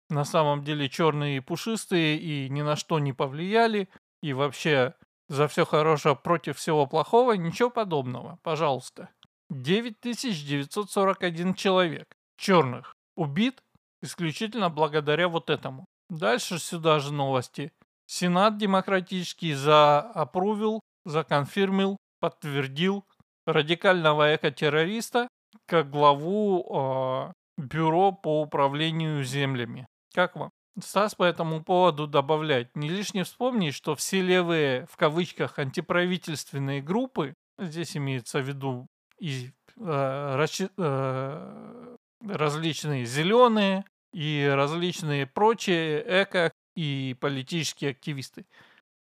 на 0.09 0.25
самом 0.25 0.63
деле 0.63 0.89
черные 0.89 1.37
и 1.37 1.41
пушистые 1.41 2.17
и 2.17 2.49
ни 2.49 2.61
на 2.61 2.75
что 2.75 2.99
не 2.99 3.13
повлияли, 3.13 3.89
и 4.21 4.33
вообще 4.33 4.93
за 5.29 5.47
все 5.47 5.65
хорошее 5.65 6.15
против 6.15 6.57
всего 6.57 6.85
плохого, 6.85 7.33
ничего 7.33 7.69
подобного, 7.69 8.37
пожалуйста. 8.43 9.09
9941 9.49 11.53
человек 11.55 12.05
черных 12.37 12.93
убит 13.15 13.61
исключительно 14.01 14.69
благодаря 14.69 15.27
вот 15.27 15.49
этому. 15.49 15.85
Дальше 16.09 16.59
сюда 16.59 16.99
же 16.99 17.13
новости. 17.13 17.71
Сенат 18.05 18.57
демократический 18.57 19.53
заапрувил, 19.53 20.81
законфирмил, 21.05 21.97
подтвердил 22.21 23.03
радикального 23.45 24.35
экотеррориста 24.35 25.27
как 25.65 25.89
главу 25.89 26.65
э, 26.69 27.33
бюро 27.57 28.13
по 28.13 28.41
управлению 28.41 29.23
землями. 29.23 29.87
Как 30.13 30.35
вам? 30.35 30.49
Стас 30.79 31.15
по 31.15 31.23
этому 31.23 31.63
поводу 31.63 32.07
добавляет. 32.07 32.75
Не 32.75 32.87
лишне 32.87 33.25
вспомнить, 33.25 33.73
что 33.73 33.95
все 33.95 34.21
левые, 34.21 34.85
в 34.89 34.95
кавычках, 34.95 35.59
антиправительственные 35.59 36.81
группы, 36.81 37.33
здесь 37.59 37.97
имеется 37.97 38.39
в 38.39 38.47
виду 38.47 38.87
и 39.19 39.51
э, 39.77 40.35
расчи, 40.35 40.69
э, 40.77 41.95
различные 42.25 43.05
зеленые 43.05 43.83
и 44.13 44.49
различные 44.53 45.27
прочие 45.27 46.03
эко 46.23 46.51
и 46.75 47.15
политические 47.19 47.91
активисты. 47.91 48.45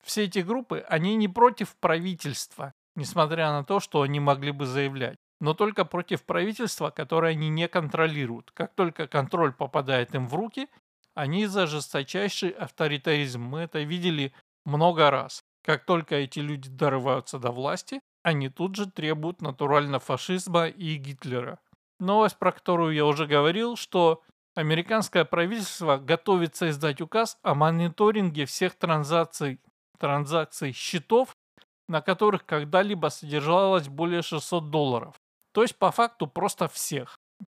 Все 0.04 0.24
эти 0.24 0.40
группы, 0.40 0.86
они 0.88 1.16
не 1.16 1.28
против 1.28 1.76
правительства, 1.78 2.74
несмотря 2.98 3.52
на 3.52 3.64
то, 3.64 3.80
что 3.80 4.02
они 4.02 4.20
могли 4.20 4.52
бы 4.52 4.66
заявлять, 4.66 5.18
но 5.40 5.54
только 5.54 5.86
против 5.86 6.24
правительства, 6.24 6.90
которое 6.90 7.32
они 7.32 7.48
не 7.48 7.68
контролируют. 7.68 8.52
Как 8.52 8.74
только 8.76 9.08
контроль 9.08 9.54
попадает 9.54 10.16
им 10.16 10.28
в 10.28 10.34
руки, 10.34 10.68
они 11.14 11.46
за 11.46 11.68
жесточайший 11.68 12.50
авторитаризм. 12.50 13.42
Мы 13.42 13.60
это 13.60 13.80
видели 13.80 14.34
много 14.66 15.10
раз. 15.12 15.44
Как 15.64 15.86
только 15.86 16.16
эти 16.16 16.40
люди 16.40 16.70
дорываются 16.70 17.40
до 17.40 17.52
власти, 17.52 18.02
они 18.24 18.50
тут 18.50 18.76
же 18.76 18.90
требуют 18.90 19.42
натурально 19.42 20.00
фашизма 20.00 20.68
и 20.68 20.96
Гитлера. 20.96 21.60
Новость, 22.00 22.38
про 22.38 22.52
которую 22.52 22.94
я 22.94 23.06
уже 23.06 23.28
говорил, 23.28 23.76
что 23.76 24.24
американское 24.56 25.24
правительство 25.24 25.98
готовится 25.98 26.70
издать 26.70 27.00
указ 27.00 27.38
о 27.44 27.54
мониторинге 27.54 28.46
всех 28.46 28.76
транзакций, 28.76 29.60
транзакций 30.00 30.72
счетов, 30.72 31.37
на 31.88 32.02
которых 32.02 32.46
когда-либо 32.46 33.08
содержалось 33.08 33.88
более 33.88 34.22
600 34.22 34.70
долларов. 34.70 35.16
То 35.54 35.62
есть 35.62 35.78
по 35.78 35.92
факту 35.92 36.28
просто 36.28 36.68
всех. 36.68 37.18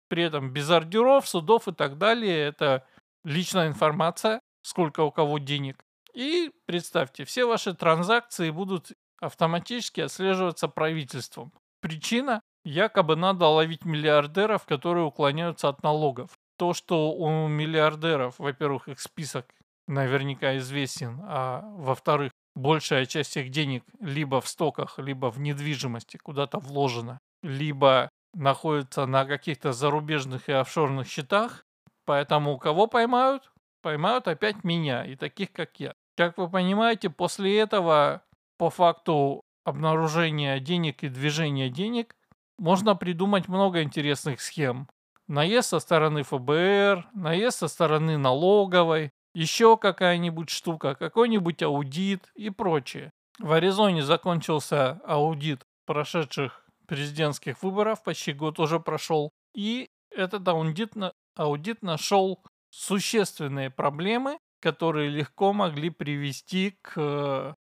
При 0.09 0.23
этом 0.23 0.53
без 0.53 0.71
ордеров, 0.71 1.29
судов 1.29 1.69
и 1.69 1.73
так 1.73 1.99
далее. 1.99 2.47
Это 2.47 2.87
личная 3.25 3.69
информация, 3.69 4.41
сколько 4.63 5.03
у 5.03 5.11
кого 5.11 5.39
денег. 5.39 5.85
И 6.15 6.51
представьте, 6.67 7.25
все 7.25 7.45
ваши 7.45 7.75
транзакции 7.75 8.51
будут 8.51 8.93
автоматически 9.21 10.01
отслеживаться 10.01 10.69
правительством. 10.69 11.53
Причина 11.81 12.41
Якобы 12.65 13.17
надо 13.17 13.47
ловить 13.47 13.85
миллиардеров, 13.85 14.67
которые 14.67 15.07
уклоняются 15.07 15.69
от 15.69 15.83
налогов. 15.83 16.33
То, 16.59 16.75
что 16.75 17.13
у 17.13 17.49
миллиардеров, 17.49 18.39
во-первых, 18.39 18.89
их 18.89 19.01
список 19.01 19.47
наверняка 19.87 20.57
известен, 20.59 21.21
а 21.23 21.63
во-вторых, 21.77 22.33
большая 22.59 23.07
часть 23.07 23.37
их 23.37 23.51
денег 23.51 23.85
либо 24.01 24.41
в 24.41 24.49
стоках, 24.49 24.99
либо 24.99 25.31
в 25.31 25.41
недвижимости 25.41 26.17
куда-то 26.17 26.59
вложена, 26.59 27.19
либо 27.43 28.11
находится 28.35 29.07
на 29.07 29.25
каких-то 29.25 29.73
зарубежных 29.73 30.49
и 30.49 30.53
офшорных 30.53 31.07
счетах. 31.07 31.65
Поэтому 32.05 32.59
кого 32.59 32.87
поймают? 32.87 33.51
Поймают 33.83 34.29
опять 34.29 34.65
меня 34.65 35.05
и 35.05 35.15
таких, 35.17 35.53
как 35.53 35.79
я. 35.81 35.95
Как 36.17 36.37
вы 36.37 36.49
понимаете, 36.51 37.11
после 37.11 37.59
этого, 37.59 38.23
по 38.59 38.71
факту 38.71 39.43
обнаружения 39.65 40.59
денег 40.59 41.05
и 41.05 41.09
движения 41.09 41.71
денег, 41.71 42.15
можно 42.59 42.97
придумать 42.97 43.49
много 43.49 43.83
интересных 43.83 44.41
схем. 44.41 44.89
Наезд 45.29 45.69
со 45.69 45.79
стороны 45.79 46.23
ФБР, 46.23 47.09
наезд 47.13 47.59
со 47.59 47.69
стороны 47.69 48.17
налоговой, 48.17 49.11
еще 49.39 49.77
какая-нибудь 49.77 50.51
штука, 50.51 50.97
какой-нибудь 50.97 51.63
аудит 51.63 52.29
и 52.35 52.51
прочее. 52.51 53.13
В 53.39 53.53
Аризоне 53.53 54.03
закончился 54.03 55.01
аудит 55.05 55.63
прошедших 55.87 56.67
президентских 56.89 57.63
выборов, 57.63 58.03
почти 58.03 58.33
год 58.33 58.59
уже 58.59 58.81
прошел. 58.81 59.31
И 59.55 59.91
этот 60.11 60.49
аудит, 60.49 60.95
аудит 61.37 61.83
нашел 61.83 62.43
существенные 62.71 63.71
проблемы, 63.71 64.39
которые 64.61 65.09
легко 65.09 65.53
могли 65.53 65.91
привести 65.91 66.77
к 66.83 67.55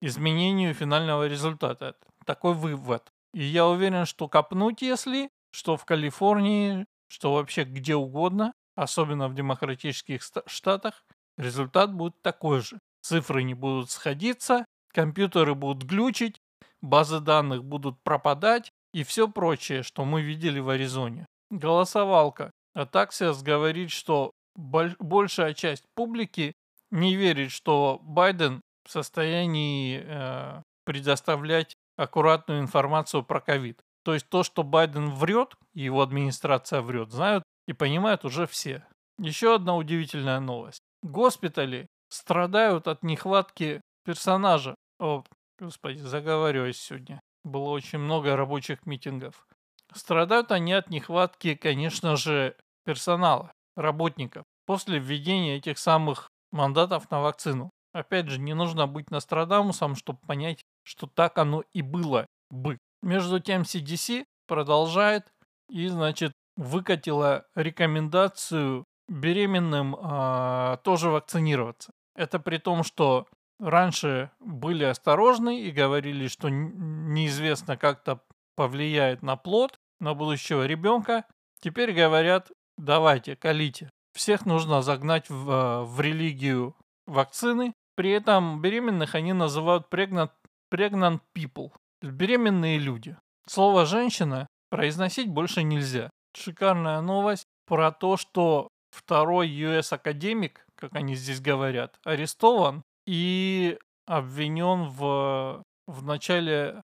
изменению 0.00 0.72
финального 0.72 1.26
результата. 1.26 1.96
Такой 2.26 2.54
вывод. 2.54 3.10
И 3.34 3.42
я 3.42 3.66
уверен, 3.66 4.06
что 4.06 4.28
копнуть, 4.28 4.82
если, 4.82 5.30
что 5.50 5.76
в 5.76 5.84
Калифорнии, 5.84 6.86
что 7.08 7.34
вообще 7.34 7.64
где 7.64 7.96
угодно, 7.96 8.52
особенно 8.78 9.28
в 9.28 9.34
демократических 9.34 10.22
штатах, 10.46 11.04
результат 11.36 11.92
будет 11.92 12.22
такой 12.22 12.60
же. 12.60 12.78
Цифры 13.02 13.42
не 13.42 13.54
будут 13.54 13.90
сходиться, 13.90 14.64
компьютеры 14.92 15.54
будут 15.54 15.82
глючить, 15.82 16.38
базы 16.80 17.18
данных 17.18 17.64
будут 17.64 18.00
пропадать 18.04 18.70
и 18.92 19.02
все 19.02 19.28
прочее, 19.28 19.82
что 19.82 20.04
мы 20.04 20.22
видели 20.22 20.60
в 20.60 20.68
Аризоне. 20.68 21.26
Голосовалка. 21.50 22.52
Атаксиас 22.74 23.42
говорит, 23.42 23.90
что 23.90 24.30
большая 24.54 25.54
часть 25.54 25.84
публики 25.96 26.52
не 26.92 27.16
верит, 27.16 27.50
что 27.50 27.98
Байден 28.02 28.60
в 28.84 28.92
состоянии 28.92 30.02
э, 30.04 30.62
предоставлять 30.84 31.74
аккуратную 31.96 32.60
информацию 32.60 33.24
про 33.24 33.40
ковид. 33.40 33.80
То 34.04 34.14
есть 34.14 34.28
то, 34.28 34.44
что 34.44 34.62
Байден 34.62 35.10
врет, 35.10 35.54
его 35.74 36.00
администрация 36.00 36.80
врет, 36.80 37.10
знают 37.10 37.42
и 37.68 37.74
понимают 37.74 38.24
уже 38.24 38.46
все. 38.46 38.84
Еще 39.18 39.54
одна 39.54 39.76
удивительная 39.76 40.40
новость. 40.40 40.80
Госпитали 41.02 41.86
страдают 42.08 42.88
от 42.88 43.02
нехватки 43.02 43.82
персонажа. 44.04 44.74
О, 44.98 45.22
господи, 45.60 45.98
заговариваюсь 45.98 46.80
сегодня. 46.80 47.20
Было 47.44 47.68
очень 47.68 47.98
много 47.98 48.36
рабочих 48.36 48.86
митингов. 48.86 49.46
Страдают 49.92 50.50
они 50.50 50.72
от 50.72 50.88
нехватки, 50.88 51.54
конечно 51.54 52.16
же, 52.16 52.56
персонала, 52.84 53.52
работников. 53.76 54.44
После 54.66 54.98
введения 54.98 55.56
этих 55.56 55.78
самых 55.78 56.28
мандатов 56.50 57.10
на 57.10 57.20
вакцину. 57.20 57.70
Опять 57.92 58.28
же, 58.28 58.38
не 58.40 58.54
нужно 58.54 58.86
быть 58.86 59.10
Нострадамусом, 59.10 59.94
чтобы 59.94 60.18
понять, 60.26 60.62
что 60.84 61.06
так 61.06 61.36
оно 61.36 61.62
и 61.72 61.82
было 61.82 62.26
бы. 62.50 62.78
Между 63.02 63.40
тем, 63.40 63.62
CDC 63.62 64.24
продолжает 64.46 65.30
и, 65.68 65.86
значит, 65.88 66.32
выкатила 66.58 67.46
рекомендацию 67.54 68.84
беременным 69.08 69.94
э, 69.94 70.78
тоже 70.82 71.08
вакцинироваться. 71.08 71.92
Это 72.16 72.40
при 72.40 72.58
том, 72.58 72.82
что 72.82 73.28
раньше 73.60 74.32
были 74.40 74.84
осторожны 74.84 75.62
и 75.62 75.70
говорили, 75.70 76.26
что 76.26 76.48
неизвестно 76.48 77.76
как-то 77.76 78.20
повлияет 78.56 79.22
на 79.22 79.36
плод, 79.36 79.78
на 80.00 80.14
будущего 80.14 80.66
ребенка. 80.66 81.24
Теперь 81.60 81.92
говорят, 81.92 82.50
давайте, 82.76 83.36
колите. 83.36 83.90
Всех 84.12 84.44
нужно 84.44 84.82
загнать 84.82 85.30
в, 85.30 85.50
а, 85.50 85.84
в 85.84 86.00
религию 86.00 86.76
вакцины. 87.06 87.72
При 87.94 88.10
этом 88.10 88.60
беременных 88.60 89.14
они 89.14 89.32
называют 89.32 89.86
pregnant, 89.90 90.30
pregnant 90.72 91.20
people. 91.36 91.70
Беременные 92.02 92.78
люди. 92.78 93.16
Слово 93.46 93.86
«женщина» 93.86 94.48
произносить 94.70 95.28
больше 95.28 95.62
нельзя. 95.62 96.10
Шикарная 96.38 97.00
новость 97.00 97.46
про 97.66 97.90
то, 97.92 98.16
что 98.16 98.68
второй 98.90 99.48
US-академик, 99.48 100.64
как 100.76 100.94
они 100.94 101.14
здесь 101.14 101.40
говорят, 101.40 101.98
арестован 102.04 102.84
и 103.06 103.78
обвинен 104.06 104.84
в, 104.84 105.62
в 105.86 106.02
начале 106.04 106.82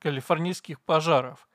калифорнийских 0.00 0.80
пожаров. 0.80 1.48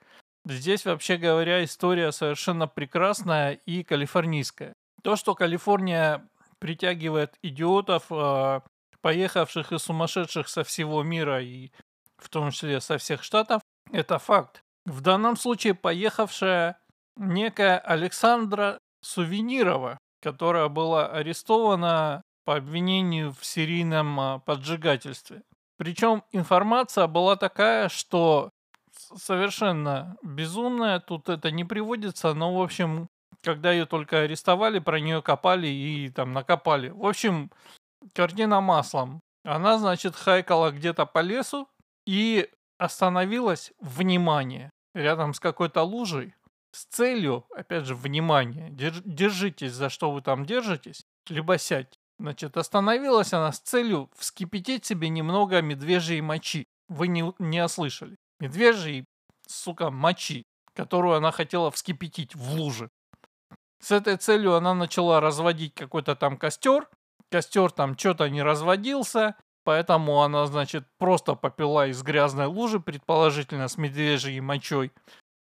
Здесь, 0.45 0.85
вообще 0.85 1.17
говоря, 1.17 1.63
история 1.63 2.11
совершенно 2.11 2.67
прекрасная 2.67 3.53
и 3.53 3.83
калифорнийская. 3.83 4.73
То, 5.01 5.15
что 5.15 5.35
Калифорния 5.35 6.27
притягивает 6.59 7.37
идиотов, 7.41 8.05
а, 8.09 8.61
поехавших 9.01 9.71
и 9.71 9.79
сумасшедших 9.79 10.47
со 10.47 10.63
всего 10.63 11.03
мира 11.03 11.41
и 11.41 11.71
в 12.17 12.29
том 12.29 12.51
числе 12.51 12.79
со 12.81 12.97
всех 12.97 13.23
штатов, 13.23 13.61
это 13.91 14.17
факт. 14.19 14.61
В 14.85 15.01
данном 15.01 15.37
случае 15.37 15.75
поехавшая 15.75 16.77
некая 17.17 17.77
Александра 17.77 18.77
Сувенирова, 19.01 19.98
которая 20.22 20.70
была 20.70 21.08
арестована 21.08 22.22
по 22.46 22.55
обвинению 22.55 23.33
в 23.33 23.46
серийном 23.46 24.20
а, 24.20 24.40
поджигательстве. 24.40 25.44
Причем 25.77 26.24
информация 26.31 27.07
была 27.07 27.35
такая, 27.35 27.90
что 27.90 28.50
совершенно 29.16 30.18
безумная, 30.22 31.00
тут 31.00 31.29
это 31.29 31.51
не 31.51 31.64
приводится, 31.64 32.33
но, 32.33 32.53
в 32.53 32.61
общем, 32.61 33.07
когда 33.42 33.72
ее 33.72 33.85
только 33.85 34.20
арестовали, 34.22 34.79
про 34.79 35.00
нее 35.00 35.22
копали 35.22 35.68
и 35.68 36.09
там 36.09 36.31
накопали. 36.31 36.90
В 36.90 37.05
общем, 37.05 37.51
картина 38.14 38.61
маслом. 38.61 39.20
Она, 39.44 39.77
значит, 39.77 40.16
хайкала 40.16 40.72
где-то 40.72 41.05
по 41.05 41.20
лесу 41.20 41.68
и 42.05 42.50
остановилась, 42.77 43.74
внимание, 43.79 44.70
рядом 44.94 45.33
с 45.33 45.40
какой-то 45.40 45.83
лужей, 45.83 46.33
с 46.74 46.86
целью, 46.86 47.46
опять 47.55 47.86
же, 47.86 47.96
внимание, 47.96 48.70
держитесь, 48.72 49.74
за 49.74 49.90
что 49.90 50.12
вы 50.12 50.22
там 50.22 50.46
держитесь, 50.46 51.05
либо 51.29 51.57
сядьте. 51.57 52.00
Значит, 52.20 52.57
остановилась 52.57 53.33
она 53.33 53.51
с 53.51 53.59
целью 53.59 54.09
вскипятить 54.18 54.86
себе 54.86 55.09
немного 55.09 55.62
медвежьей 55.62 56.22
мочи. 56.22 56.66
Вы 56.88 57.07
не, 57.07 57.31
не 57.38 57.64
ослышали. 57.64 58.18
Медвежьей, 58.40 59.05
сука, 59.48 59.92
мочи, 59.92 60.46
которую 60.74 61.16
она 61.16 61.31
хотела 61.31 61.70
вскипятить 61.70 62.36
в 62.36 62.55
луже. 62.55 62.90
С 63.79 63.92
этой 63.92 64.18
целью 64.18 64.55
она 64.55 64.74
начала 64.74 65.20
разводить 65.20 65.75
какой-то 65.75 66.16
там 66.16 66.38
костер. 66.38 66.90
Костер 67.29 67.72
там 67.72 67.98
что-то 67.98 68.29
не 68.29 68.42
разводился, 68.42 69.36
поэтому 69.64 70.22
она, 70.22 70.46
значит, 70.48 70.88
просто 70.98 71.36
попила 71.36 71.88
из 71.88 72.01
грязной 72.01 72.46
лужи, 72.46 72.79
предположительно 72.79 73.68
с 73.68 73.77
медвежьей 73.77 74.40
мочой. 74.40 74.92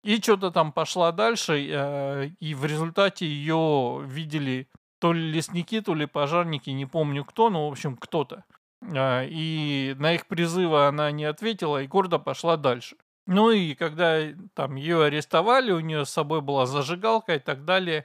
И 0.02 0.20
что-то 0.20 0.50
там 0.50 0.72
пошла 0.72 1.12
дальше, 1.12 1.64
э, 1.70 2.30
и 2.40 2.54
в 2.54 2.64
результате 2.64 3.26
ее 3.26 4.02
видели 4.04 4.68
то 4.98 5.12
ли 5.12 5.30
лесники, 5.30 5.80
то 5.80 5.94
ли 5.94 6.06
пожарники, 6.06 6.70
не 6.70 6.86
помню 6.86 7.24
кто, 7.24 7.50
но, 7.50 7.68
в 7.68 7.72
общем, 7.72 7.96
кто-то. 7.96 8.44
Э, 8.82 9.26
и 9.28 9.94
на 9.98 10.14
их 10.14 10.26
призывы 10.26 10.86
она 10.86 11.10
не 11.12 11.24
ответила 11.24 11.82
и 11.82 11.86
гордо 11.86 12.18
пошла 12.18 12.56
дальше. 12.56 12.96
Ну 13.26 13.50
и 13.50 13.74
когда 13.74 14.20
там 14.54 14.74
ее 14.74 15.04
арестовали, 15.04 15.70
у 15.70 15.80
нее 15.80 16.04
с 16.04 16.10
собой 16.10 16.40
была 16.40 16.66
зажигалка 16.66 17.36
и 17.36 17.38
так 17.38 17.64
далее. 17.64 18.04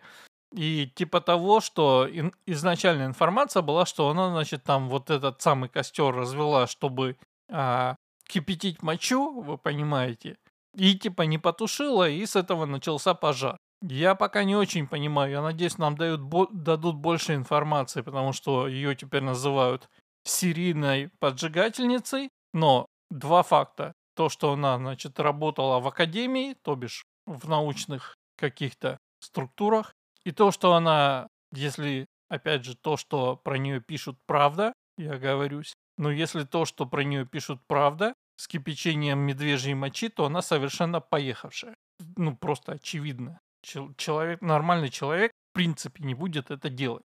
И 0.53 0.91
типа 0.95 1.19
того, 1.21 1.59
что 1.59 2.07
ин- 2.09 2.33
изначальная 2.45 3.07
информация 3.07 3.61
была, 3.63 3.85
что 3.85 4.09
она, 4.09 4.29
значит, 4.29 4.63
там 4.63 4.87
вот 4.87 5.09
этот 5.09 5.41
самый 5.41 5.69
костер 5.69 6.13
развела, 6.13 6.67
чтобы 6.67 7.17
а, 7.49 7.95
кипятить 8.27 8.81
мочу, 8.81 9.41
вы 9.41 9.57
понимаете, 9.57 10.37
и 10.77 10.95
типа 10.97 11.23
не 11.23 11.37
потушила, 11.37 12.07
и 12.07 12.25
с 12.25 12.35
этого 12.35 12.65
начался 12.65 13.13
пожар. 13.13 13.57
Я 13.81 14.15
пока 14.15 14.43
не 14.43 14.55
очень 14.55 14.87
понимаю, 14.87 15.31
я 15.31 15.41
надеюсь, 15.41 15.77
нам 15.77 15.95
дают, 15.97 16.21
дадут 16.51 16.95
больше 16.95 17.35
информации, 17.35 18.01
потому 18.01 18.33
что 18.33 18.67
ее 18.67 18.95
теперь 18.95 19.21
называют 19.21 19.89
серийной 20.23 21.09
поджигательницей, 21.19 22.29
но 22.53 22.87
два 23.09 23.43
факта. 23.43 23.93
То, 24.15 24.29
что 24.29 24.53
она, 24.53 24.77
значит, 24.77 25.19
работала 25.19 25.79
в 25.79 25.87
академии, 25.87 26.55
то 26.63 26.75
бишь 26.75 27.03
в 27.27 27.47
научных 27.47 28.15
каких-то 28.35 28.97
структурах, 29.19 29.93
и 30.25 30.31
то, 30.31 30.51
что 30.51 30.73
она, 30.73 31.27
если, 31.53 32.07
опять 32.29 32.65
же, 32.65 32.75
то, 32.75 32.97
что 32.97 33.35
про 33.35 33.57
нее 33.57 33.79
пишут 33.79 34.17
правда, 34.25 34.73
я 34.97 35.17
говорюсь, 35.17 35.73
но 35.97 36.11
если 36.11 36.43
то, 36.43 36.65
что 36.65 36.85
про 36.85 37.03
нее 37.03 37.25
пишут 37.25 37.61
правда, 37.67 38.13
с 38.37 38.47
кипячением 38.47 39.19
медвежьей 39.19 39.73
мочи, 39.73 40.09
то 40.09 40.25
она 40.25 40.41
совершенно 40.41 41.01
поехавшая. 41.01 41.75
Ну, 42.15 42.35
просто 42.35 42.73
очевидно. 42.73 43.39
Человек, 43.61 44.41
нормальный 44.41 44.89
человек, 44.89 45.31
в 45.51 45.55
принципе, 45.55 46.03
не 46.03 46.13
будет 46.13 46.51
это 46.51 46.69
делать. 46.69 47.03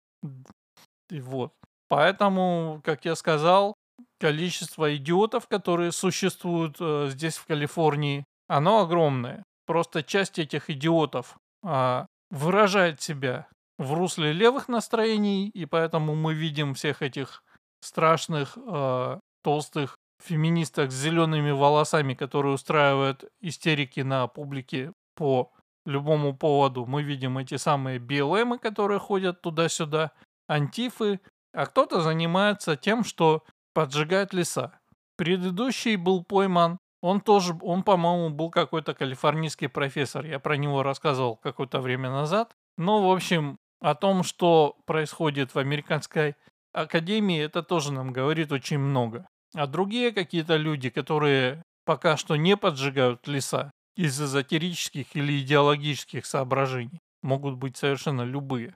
И 1.10 1.20
вот. 1.20 1.52
Поэтому, 1.88 2.80
как 2.84 3.04
я 3.04 3.16
сказал, 3.16 3.74
количество 4.20 4.94
идиотов, 4.96 5.48
которые 5.48 5.92
существуют 5.92 6.76
э, 6.80 7.08
здесь, 7.10 7.36
в 7.36 7.46
Калифорнии, 7.46 8.24
оно 8.48 8.80
огромное. 8.80 9.42
Просто 9.66 10.02
часть 10.02 10.38
этих 10.38 10.70
идиотов 10.70 11.36
э, 11.64 12.06
выражает 12.30 13.00
себя 13.00 13.48
в 13.78 13.94
русле 13.94 14.32
левых 14.32 14.68
настроений, 14.68 15.48
и 15.48 15.66
поэтому 15.66 16.14
мы 16.14 16.34
видим 16.34 16.74
всех 16.74 17.02
этих 17.02 17.42
страшных 17.80 18.56
э, 18.56 19.18
толстых 19.42 19.96
феминисток 20.22 20.90
с 20.90 20.94
зелеными 20.94 21.50
волосами, 21.50 22.14
которые 22.14 22.54
устраивают 22.54 23.24
истерики 23.40 24.00
на 24.00 24.26
публике 24.26 24.92
по 25.14 25.52
любому 25.84 26.36
поводу. 26.36 26.86
Мы 26.86 27.02
видим 27.02 27.38
эти 27.38 27.56
самые 27.56 27.98
БЛМы, 27.98 28.58
которые 28.58 28.98
ходят 29.00 29.42
туда-сюда, 29.42 30.12
антифы, 30.48 31.20
а 31.52 31.66
кто-то 31.66 32.00
занимается 32.00 32.76
тем, 32.76 33.04
что 33.04 33.44
поджигает 33.74 34.32
леса. 34.32 34.80
Предыдущий 35.16 35.96
был 35.96 36.24
пойман 36.24 36.78
он 37.02 37.20
тоже, 37.20 37.58
он, 37.60 37.82
по-моему, 37.82 38.30
был 38.30 38.48
какой-то 38.50 38.94
калифорнийский 38.94 39.68
профессор. 39.68 40.24
Я 40.24 40.38
про 40.38 40.56
него 40.56 40.84
рассказывал 40.84 41.36
какое-то 41.36 41.80
время 41.80 42.10
назад. 42.10 42.54
Но, 42.78 43.06
в 43.06 43.12
общем, 43.12 43.58
о 43.80 43.96
том, 43.96 44.22
что 44.22 44.76
происходит 44.86 45.52
в 45.52 45.58
американской 45.58 46.36
академии, 46.72 47.40
это 47.40 47.64
тоже 47.64 47.92
нам 47.92 48.12
говорит 48.12 48.52
очень 48.52 48.78
много. 48.78 49.26
А 49.54 49.66
другие 49.66 50.12
какие-то 50.12 50.56
люди, 50.56 50.90
которые 50.90 51.62
пока 51.84 52.16
что 52.16 52.36
не 52.36 52.56
поджигают 52.56 53.26
леса 53.26 53.70
из 53.96 54.20
эзотерических 54.20 55.14
или 55.14 55.40
идеологических 55.40 56.24
соображений. 56.24 57.00
Могут 57.22 57.56
быть 57.56 57.76
совершенно 57.76 58.22
любые. 58.22 58.74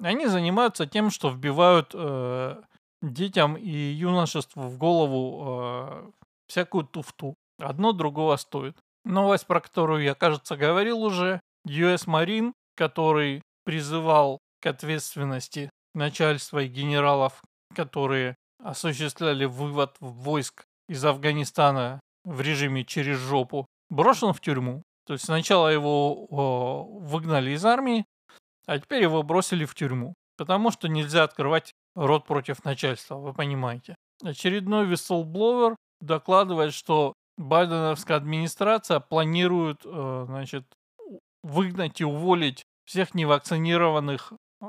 Они 0.00 0.26
занимаются 0.26 0.86
тем, 0.86 1.10
что 1.10 1.30
вбивают 1.30 1.90
э, 1.94 2.60
детям 3.02 3.56
и 3.56 3.70
юношеству 3.70 4.62
в 4.62 4.78
голову 4.78 5.44
э, 5.46 6.10
всякую 6.48 6.84
туфту. 6.84 7.34
Одно 7.58 7.92
другого 7.92 8.36
стоит. 8.36 8.76
Новость, 9.04 9.46
про 9.46 9.60
которую 9.60 10.02
я, 10.02 10.14
кажется, 10.14 10.56
говорил 10.56 11.02
уже. 11.02 11.40
US 11.66 12.06
Marine, 12.06 12.52
который 12.76 13.42
призывал 13.64 14.38
к 14.60 14.66
ответственности 14.66 15.70
начальства 15.94 16.60
и 16.60 16.68
генералов, 16.68 17.42
которые 17.74 18.36
осуществляли 18.64 19.44
вывод 19.44 19.96
войск 20.00 20.64
из 20.88 21.04
Афганистана 21.04 22.00
в 22.24 22.40
режиме 22.40 22.84
через 22.84 23.18
жопу, 23.18 23.66
брошен 23.90 24.32
в 24.32 24.40
тюрьму. 24.40 24.82
То 25.06 25.12
есть 25.12 25.26
сначала 25.26 25.68
его 25.68 26.26
о, 26.30 26.98
выгнали 27.00 27.50
из 27.50 27.64
армии, 27.64 28.06
а 28.66 28.78
теперь 28.78 29.02
его 29.02 29.22
бросили 29.22 29.66
в 29.66 29.74
тюрьму. 29.74 30.14
Потому 30.36 30.70
что 30.70 30.88
нельзя 30.88 31.24
открывать 31.24 31.72
рот 31.94 32.26
против 32.26 32.64
начальства, 32.64 33.16
вы 33.16 33.34
понимаете. 33.34 33.94
Очередной 34.22 34.90
whistleblower 34.90 35.76
докладывает, 36.00 36.72
что 36.72 37.12
Байденовская 37.36 38.16
администрация 38.16 39.00
планирует 39.00 39.82
э, 39.84 40.24
значит, 40.26 40.64
выгнать 41.42 42.00
и 42.00 42.04
уволить 42.04 42.64
всех 42.86 43.14
невакцинированных 43.14 44.32
э, 44.62 44.66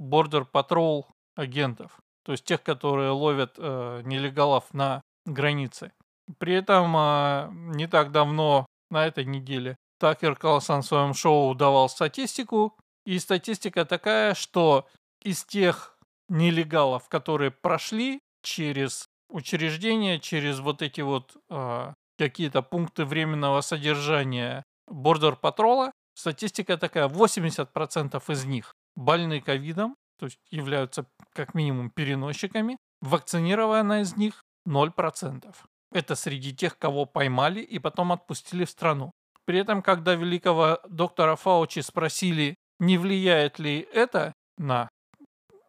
Border 0.00 0.46
Patrol 0.52 1.04
агентов. 1.36 1.98
То 2.26 2.32
есть 2.32 2.44
тех, 2.44 2.60
которые 2.64 3.10
ловят 3.10 3.54
э, 3.56 4.02
нелегалов 4.04 4.74
на 4.74 5.00
границе. 5.26 5.92
При 6.38 6.54
этом 6.54 6.92
э, 6.96 7.48
не 7.76 7.86
так 7.86 8.10
давно, 8.10 8.66
на 8.90 9.06
этой 9.06 9.24
неделе, 9.24 9.76
Такер 10.00 10.34
Карлсон 10.34 10.82
в 10.82 10.86
своем 10.86 11.14
шоу 11.14 11.54
давал 11.54 11.88
статистику. 11.88 12.76
И 13.04 13.20
статистика 13.20 13.84
такая, 13.84 14.34
что 14.34 14.88
из 15.22 15.44
тех 15.44 15.96
нелегалов, 16.28 17.08
которые 17.08 17.52
прошли 17.52 18.18
через 18.42 19.06
учреждения, 19.30 20.18
через 20.18 20.58
вот 20.58 20.82
эти 20.82 21.02
вот 21.02 21.36
э, 21.48 21.94
какие-то 22.18 22.62
пункты 22.62 23.04
временного 23.04 23.60
содержания 23.60 24.64
Border 24.90 25.38
Patrol, 25.40 25.92
статистика 26.14 26.76
такая, 26.76 27.08
80% 27.08 28.20
из 28.32 28.44
них 28.44 28.72
больны 28.96 29.40
ковидом, 29.40 29.94
то 30.18 30.26
есть 30.26 30.38
являются 30.50 31.06
как 31.32 31.54
минимум 31.54 31.90
переносчиками, 31.90 32.76
вакцинирована 33.00 34.00
из 34.00 34.16
них 34.16 34.42
0%. 34.66 35.54
Это 35.92 36.14
среди 36.14 36.54
тех, 36.54 36.78
кого 36.78 37.06
поймали 37.06 37.60
и 37.60 37.78
потом 37.78 38.12
отпустили 38.12 38.64
в 38.64 38.70
страну. 38.70 39.12
При 39.44 39.60
этом, 39.60 39.82
когда 39.82 40.14
великого 40.14 40.80
доктора 40.88 41.36
Фаучи 41.36 41.80
спросили, 41.80 42.56
не 42.80 42.98
влияет 42.98 43.58
ли 43.58 43.88
это 43.92 44.32
на 44.58 44.88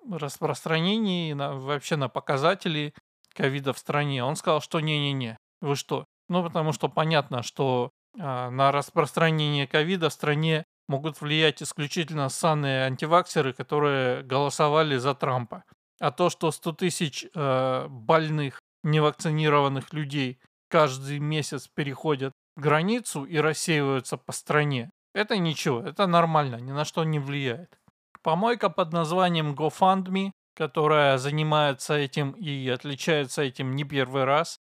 распространение, 0.09 1.35
на, 1.35 1.53
вообще 1.53 1.95
на 1.95 2.09
показатели 2.09 2.93
ковида 3.33 3.73
в 3.73 3.77
стране, 3.77 4.23
он 4.23 4.35
сказал, 4.35 4.61
что 4.61 4.79
не-не-не, 4.79 5.37
вы 5.61 5.75
что? 5.75 6.05
Ну, 6.29 6.43
потому 6.43 6.73
что 6.73 6.89
понятно, 6.89 7.43
что 7.43 7.91
э, 8.15 8.19
на 8.49 8.71
распространение 8.71 9.67
ковида 9.67 10.09
в 10.09 10.13
стране 10.13 10.63
могут 10.87 11.21
влиять 11.21 11.61
исключительно 11.61 12.29
ссаные 12.29 12.85
антиваксеры, 12.85 13.53
которые 13.53 14.23
голосовали 14.23 14.97
за 14.97 15.13
Трампа. 15.13 15.63
А 15.99 16.11
то, 16.11 16.29
что 16.29 16.51
100 16.51 16.71
тысяч 16.73 17.25
э, 17.33 17.87
больных, 17.89 18.59
невакцинированных 18.83 19.93
людей 19.93 20.39
каждый 20.69 21.19
месяц 21.19 21.67
переходят 21.67 22.33
границу 22.55 23.25
и 23.25 23.37
рассеиваются 23.37 24.17
по 24.17 24.31
стране, 24.31 24.89
это 25.13 25.37
ничего, 25.37 25.81
это 25.81 26.05
нормально, 26.05 26.57
ни 26.57 26.71
на 26.71 26.85
что 26.85 27.03
не 27.03 27.19
влияет. 27.19 27.79
Помойка 28.21 28.69
под 28.69 28.93
названием 28.93 29.53
GoFundMe, 29.53 30.31
которая 30.55 31.17
занимается 31.17 31.95
этим 31.95 32.31
и 32.31 32.67
отличается 32.69 33.41
этим 33.41 33.75
не 33.75 33.83
первый 33.83 34.25
раз, 34.25 34.57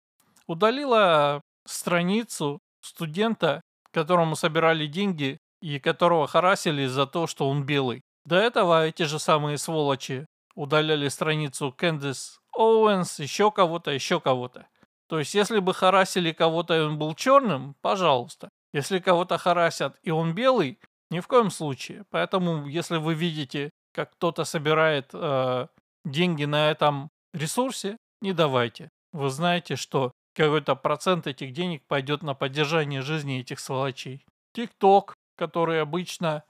удалила 0.46 1.40
страницу 1.66 2.60
студента, 2.80 3.60
которому 3.92 4.36
собирали 4.36 4.86
деньги 4.86 5.38
и 5.60 5.78
которого 5.78 6.26
харасили 6.26 6.86
за 6.86 7.06
то, 7.06 7.26
что 7.26 7.48
он 7.48 7.64
белый. 7.64 8.02
До 8.24 8.36
этого 8.36 8.86
эти 8.86 9.04
же 9.04 9.18
самые 9.18 9.58
сволочи 9.58 10.26
удаляли 10.54 11.08
страницу 11.08 11.72
Кэндис 11.72 12.40
Оуэнс, 12.54 13.20
еще 13.20 13.50
кого-то, 13.50 13.90
еще 13.90 14.20
кого-то. 14.20 14.66
То 15.08 15.18
есть, 15.18 15.34
если 15.34 15.60
бы 15.60 15.74
харасили 15.74 16.32
кого-то 16.32 16.74
и 16.74 16.80
он 16.80 16.98
был 16.98 17.14
черным, 17.14 17.76
пожалуйста. 17.80 18.48
Если 18.72 18.98
кого-то 18.98 19.38
харасят 19.38 19.96
и 20.02 20.10
он 20.10 20.34
белый, 20.34 20.78
ни 21.10 21.20
в 21.20 21.28
коем 21.28 21.50
случае. 21.50 22.04
Поэтому, 22.10 22.66
если 22.66 22.96
вы 22.96 23.14
видите, 23.14 23.70
как 23.94 24.12
кто-то 24.12 24.44
собирает 24.44 25.10
э, 25.12 25.68
деньги 26.04 26.44
на 26.44 26.70
этом 26.70 27.10
ресурсе, 27.32 27.96
не 28.20 28.32
давайте. 28.32 28.90
Вы 29.12 29.30
знаете, 29.30 29.76
что 29.76 30.12
какой-то 30.34 30.74
процент 30.74 31.26
этих 31.26 31.52
денег 31.52 31.86
пойдет 31.86 32.22
на 32.22 32.34
поддержание 32.34 33.02
жизни 33.02 33.40
этих 33.40 33.60
сволочей. 33.60 34.24
ТикТок 34.52 35.14
который 35.36 35.80
обычно 35.80 36.42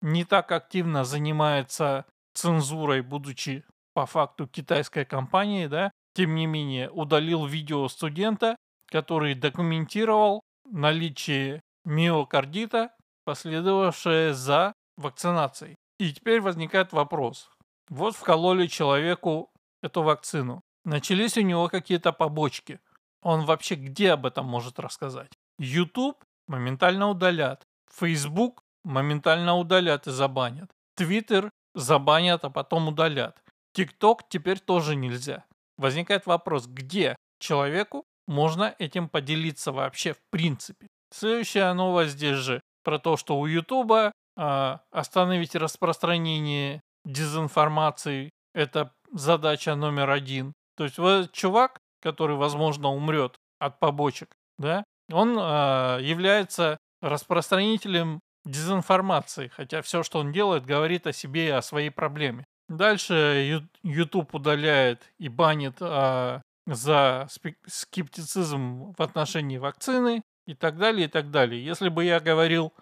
не 0.00 0.24
так 0.24 0.52
активно 0.52 1.04
занимается 1.04 2.04
цензурой, 2.34 3.02
будучи 3.02 3.64
по 3.94 4.06
факту 4.06 4.46
китайской 4.46 5.04
компанией, 5.04 5.68
да, 5.68 5.90
тем 6.14 6.34
не 6.34 6.46
менее 6.46 6.90
удалил 6.90 7.46
видео 7.46 7.88
студента, 7.88 8.56
который 8.86 9.34
документировал 9.34 10.42
наличие 10.70 11.60
миокардита, 11.84 12.94
последовавшее 13.24 14.34
за 14.34 14.74
вакцинацией. 14.96 15.76
И 15.98 16.12
теперь 16.12 16.40
возникает 16.40 16.92
вопрос. 16.92 17.50
Вот 17.88 18.16
вкололи 18.16 18.66
человеку 18.66 19.50
эту 19.82 20.02
вакцину. 20.02 20.62
Начались 20.84 21.36
у 21.36 21.42
него 21.42 21.68
какие-то 21.68 22.12
побочки. 22.12 22.80
Он 23.22 23.44
вообще 23.44 23.76
где 23.76 24.12
об 24.12 24.26
этом 24.26 24.46
может 24.46 24.78
рассказать? 24.80 25.32
YouTube 25.58 26.16
моментально 26.48 27.08
удалят. 27.08 27.62
Facebook 27.94 28.62
моментально 28.84 29.56
удалят 29.56 30.06
и 30.06 30.10
забанят. 30.10 30.70
Twitter 30.98 31.50
забанят, 31.74 32.44
а 32.44 32.50
потом 32.50 32.88
удалят. 32.88 33.42
TikTok 33.76 34.20
теперь 34.28 34.58
тоже 34.58 34.96
нельзя. 34.96 35.44
Возникает 35.78 36.26
вопрос, 36.26 36.66
где 36.66 37.16
человеку 37.38 38.04
можно 38.26 38.74
этим 38.78 39.08
поделиться 39.08 39.72
вообще 39.72 40.12
в 40.12 40.20
принципе. 40.30 40.86
Следующая 41.12 41.72
новость 41.72 42.12
здесь 42.12 42.36
же 42.36 42.60
про 42.84 42.98
то, 42.98 43.16
что 43.16 43.38
у 43.38 43.46
YouTube 43.46 43.92
э, 43.92 44.78
остановить 44.90 45.54
распространение 45.54 46.80
дезинформации– 47.04 48.30
это 48.54 48.92
задача 49.12 49.74
номер 49.74 50.10
один. 50.10 50.52
То 50.76 50.84
есть 50.84 50.98
вот 50.98 51.32
чувак, 51.32 51.78
который, 52.00 52.36
возможно, 52.36 52.88
умрет 52.88 53.36
от 53.58 53.78
побочек, 53.78 54.34
да, 54.58 54.84
он 55.10 55.36
э, 55.38 55.98
является 56.02 56.78
распространителем 57.02 58.20
дезинформации, 58.44 59.48
хотя 59.48 59.82
все, 59.82 60.02
что 60.02 60.18
он 60.18 60.32
делает, 60.32 60.64
говорит 60.64 61.06
о 61.06 61.12
себе 61.12 61.48
и 61.48 61.50
о 61.50 61.62
своей 61.62 61.90
проблеме. 61.90 62.44
Дальше 62.68 63.62
YouTube 63.82 64.34
удаляет 64.34 65.12
и 65.18 65.28
банит 65.28 65.76
а, 65.80 66.40
за 66.66 67.28
скептицизм 67.66 68.94
в 68.96 69.02
отношении 69.02 69.58
вакцины 69.58 70.22
и 70.46 70.54
так 70.54 70.78
далее, 70.78 71.06
и 71.06 71.10
так 71.10 71.30
далее. 71.30 71.62
Если 71.64 71.88
бы 71.88 72.04
я 72.04 72.18
говорил 72.18 72.72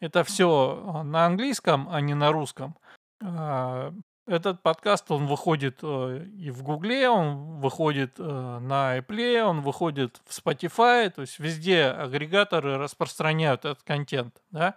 это 0.00 0.22
все 0.22 1.02
на 1.04 1.26
английском, 1.26 1.88
а 1.90 2.00
не 2.00 2.14
на 2.14 2.30
русском, 2.30 2.76
а, 3.22 3.92
этот 4.28 4.62
подкаст, 4.62 5.10
он 5.10 5.26
выходит 5.26 5.78
э, 5.82 6.26
и 6.36 6.50
в 6.50 6.62
Гугле, 6.62 7.08
он 7.08 7.60
выходит 7.60 8.14
э, 8.18 8.58
на 8.60 8.98
Apple, 8.98 9.40
он 9.40 9.62
выходит 9.62 10.20
в 10.26 10.38
Spotify, 10.38 11.10
то 11.10 11.22
есть 11.22 11.38
везде 11.38 11.86
агрегаторы 11.86 12.76
распространяют 12.76 13.64
этот 13.64 13.82
контент, 13.82 14.42
да. 14.50 14.74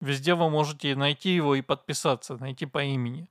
Везде 0.00 0.34
вы 0.34 0.48
можете 0.48 0.94
найти 0.96 1.30
его 1.30 1.54
и 1.54 1.62
подписаться, 1.62 2.36
найти 2.36 2.66
по 2.66 2.82
имени. 2.82 3.28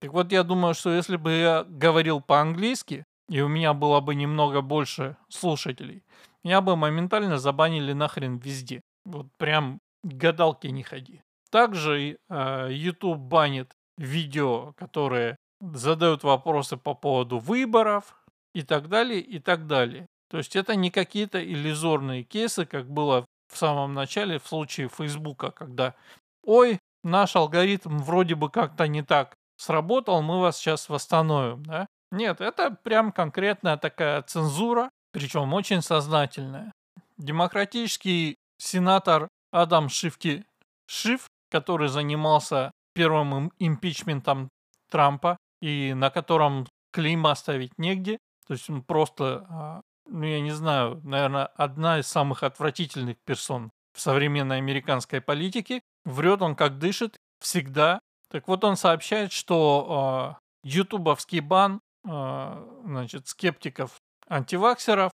Так 0.00 0.12
вот, 0.12 0.32
я 0.32 0.42
думаю, 0.42 0.74
что 0.74 0.90
если 0.90 1.16
бы 1.16 1.30
я 1.32 1.64
говорил 1.64 2.20
по-английски, 2.20 3.04
и 3.28 3.40
у 3.40 3.48
меня 3.48 3.72
было 3.72 4.00
бы 4.00 4.14
немного 4.14 4.62
больше 4.62 5.16
слушателей, 5.28 6.02
меня 6.44 6.60
бы 6.60 6.76
моментально 6.76 7.38
забанили 7.38 7.92
нахрен 7.92 8.38
везде. 8.38 8.80
Вот 9.04 9.26
прям 9.38 9.80
гадалки 10.02 10.66
не 10.68 10.82
ходи. 10.82 11.22
Также 11.50 12.18
э, 12.28 12.68
YouTube 12.70 13.18
банит 13.18 13.72
видео, 13.98 14.72
которые 14.72 15.36
задают 15.60 16.24
вопросы 16.24 16.76
по 16.76 16.94
поводу 16.94 17.38
выборов 17.38 18.16
и 18.54 18.62
так 18.62 18.88
далее, 18.88 19.20
и 19.20 19.38
так 19.38 19.66
далее. 19.66 20.06
То 20.30 20.38
есть 20.38 20.56
это 20.56 20.74
не 20.76 20.90
какие-то 20.90 21.44
иллюзорные 21.44 22.24
кейсы, 22.24 22.64
как 22.66 22.88
было 22.90 23.26
в 23.52 23.56
самом 23.56 23.94
начале 23.94 24.38
в 24.38 24.46
случае 24.46 24.88
Фейсбука, 24.88 25.50
когда 25.50 25.94
«Ой, 26.42 26.78
наш 27.04 27.36
алгоритм 27.36 27.98
вроде 27.98 28.34
бы 28.34 28.50
как-то 28.50 28.88
не 28.88 29.02
так 29.02 29.34
сработал, 29.58 30.22
мы 30.22 30.40
вас 30.40 30.56
сейчас 30.56 30.88
восстановим». 30.88 31.62
Да? 31.64 31.86
Нет, 32.10 32.40
это 32.40 32.70
прям 32.82 33.12
конкретная 33.12 33.76
такая 33.76 34.22
цензура, 34.22 34.88
причем 35.12 35.52
очень 35.52 35.82
сознательная. 35.82 36.72
демократический 37.18 38.36
сенатор 38.58 39.28
Адам 39.52 39.88
Шифки 39.88 40.44
Шиф, 40.86 41.26
который 41.50 41.88
занимался 41.88 42.72
первым 42.94 43.52
импичментом 43.58 44.48
Трампа 44.90 45.36
и 45.60 45.94
на 45.94 46.10
котором 46.10 46.66
клейма 46.92 47.34
ставить 47.34 47.78
негде, 47.78 48.18
то 48.46 48.54
есть 48.54 48.68
он 48.68 48.82
просто, 48.82 49.46
а, 49.48 49.80
ну 50.06 50.24
я 50.24 50.40
не 50.40 50.50
знаю, 50.50 51.00
наверное, 51.04 51.46
одна 51.46 51.98
из 51.98 52.06
самых 52.06 52.42
отвратительных 52.42 53.16
персон 53.24 53.70
в 53.94 54.00
современной 54.00 54.58
американской 54.58 55.20
политике. 55.20 55.82
Врет 56.04 56.42
он 56.42 56.56
как 56.56 56.78
дышит, 56.78 57.16
всегда. 57.40 58.00
Так 58.30 58.48
вот 58.48 58.64
он 58.64 58.76
сообщает, 58.76 59.32
что 59.32 60.36
э, 60.64 60.68
ютубовский 60.68 61.40
бан 61.40 61.80
э, 62.04 62.82
значит, 62.84 63.28
скептиков 63.28 63.98
антиваксеров 64.28 65.12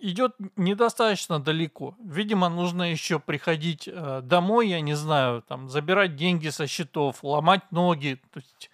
идет 0.00 0.34
недостаточно 0.56 1.38
далеко. 1.38 1.96
Видимо, 2.02 2.48
нужно 2.48 2.90
еще 2.90 3.18
приходить 3.18 3.88
э, 3.88 4.20
домой, 4.22 4.68
я 4.68 4.80
не 4.80 4.94
знаю, 4.94 5.42
там, 5.42 5.68
забирать 5.68 6.16
деньги 6.16 6.48
со 6.48 6.66
счетов, 6.66 7.22
ломать 7.22 7.70
ноги. 7.70 8.20
То 8.32 8.40
есть 8.40 8.70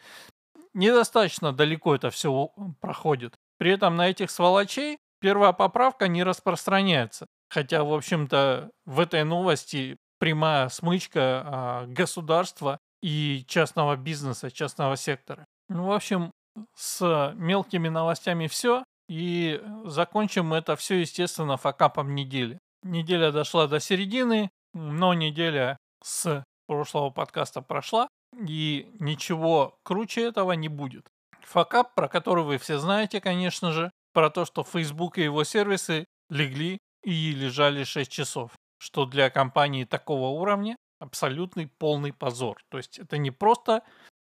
недостаточно 0.74 1.52
далеко 1.52 1.94
это 1.94 2.10
все 2.10 2.50
проходит. 2.80 3.34
При 3.58 3.70
этом 3.70 3.96
на 3.96 4.08
этих 4.08 4.30
сволочей 4.30 4.98
первая 5.20 5.52
поправка 5.52 6.08
не 6.08 6.22
распространяется. 6.22 7.26
Хотя, 7.48 7.84
в 7.84 7.92
общем-то, 7.92 8.70
в 8.84 9.00
этой 9.00 9.24
новости 9.24 9.96
прямая 10.18 10.68
смычка 10.68 11.20
а, 11.20 11.86
государства 11.86 12.78
и 13.02 13.44
частного 13.46 13.96
бизнеса, 13.96 14.50
частного 14.50 14.96
сектора. 14.96 15.44
Ну, 15.68 15.86
в 15.86 15.92
общем, 15.92 16.30
с 16.74 17.32
мелкими 17.36 17.88
новостями 17.88 18.46
все. 18.46 18.84
И 19.08 19.62
закончим 19.84 20.54
это 20.54 20.76
все, 20.76 21.00
естественно, 21.00 21.56
факапом 21.56 22.14
недели. 22.14 22.58
Неделя 22.82 23.32
дошла 23.32 23.66
до 23.66 23.80
середины, 23.80 24.50
но 24.72 25.14
неделя 25.14 25.76
с 26.02 26.44
прошлого 26.66 27.10
подкаста 27.10 27.62
прошла. 27.62 28.08
И 28.48 28.90
ничего 28.98 29.76
круче 29.84 30.22
этого 30.24 30.52
не 30.52 30.68
будет. 30.68 31.06
Факап, 31.42 31.94
про 31.94 32.08
который 32.08 32.44
вы 32.44 32.58
все 32.58 32.78
знаете, 32.78 33.20
конечно 33.20 33.72
же, 33.72 33.90
про 34.12 34.30
то, 34.30 34.44
что 34.44 34.64
Facebook 34.64 35.18
и 35.18 35.22
его 35.22 35.44
сервисы 35.44 36.06
легли 36.30 36.78
и 37.04 37.32
лежали 37.32 37.84
6 37.84 38.10
часов, 38.10 38.52
что 38.78 39.04
для 39.04 39.30
компании 39.30 39.84
такого 39.84 40.28
уровня 40.28 40.76
абсолютный 40.98 41.68
полный 41.78 42.12
позор. 42.12 42.56
То 42.70 42.78
есть 42.78 42.98
это 42.98 43.18
не 43.18 43.30
просто 43.30 43.82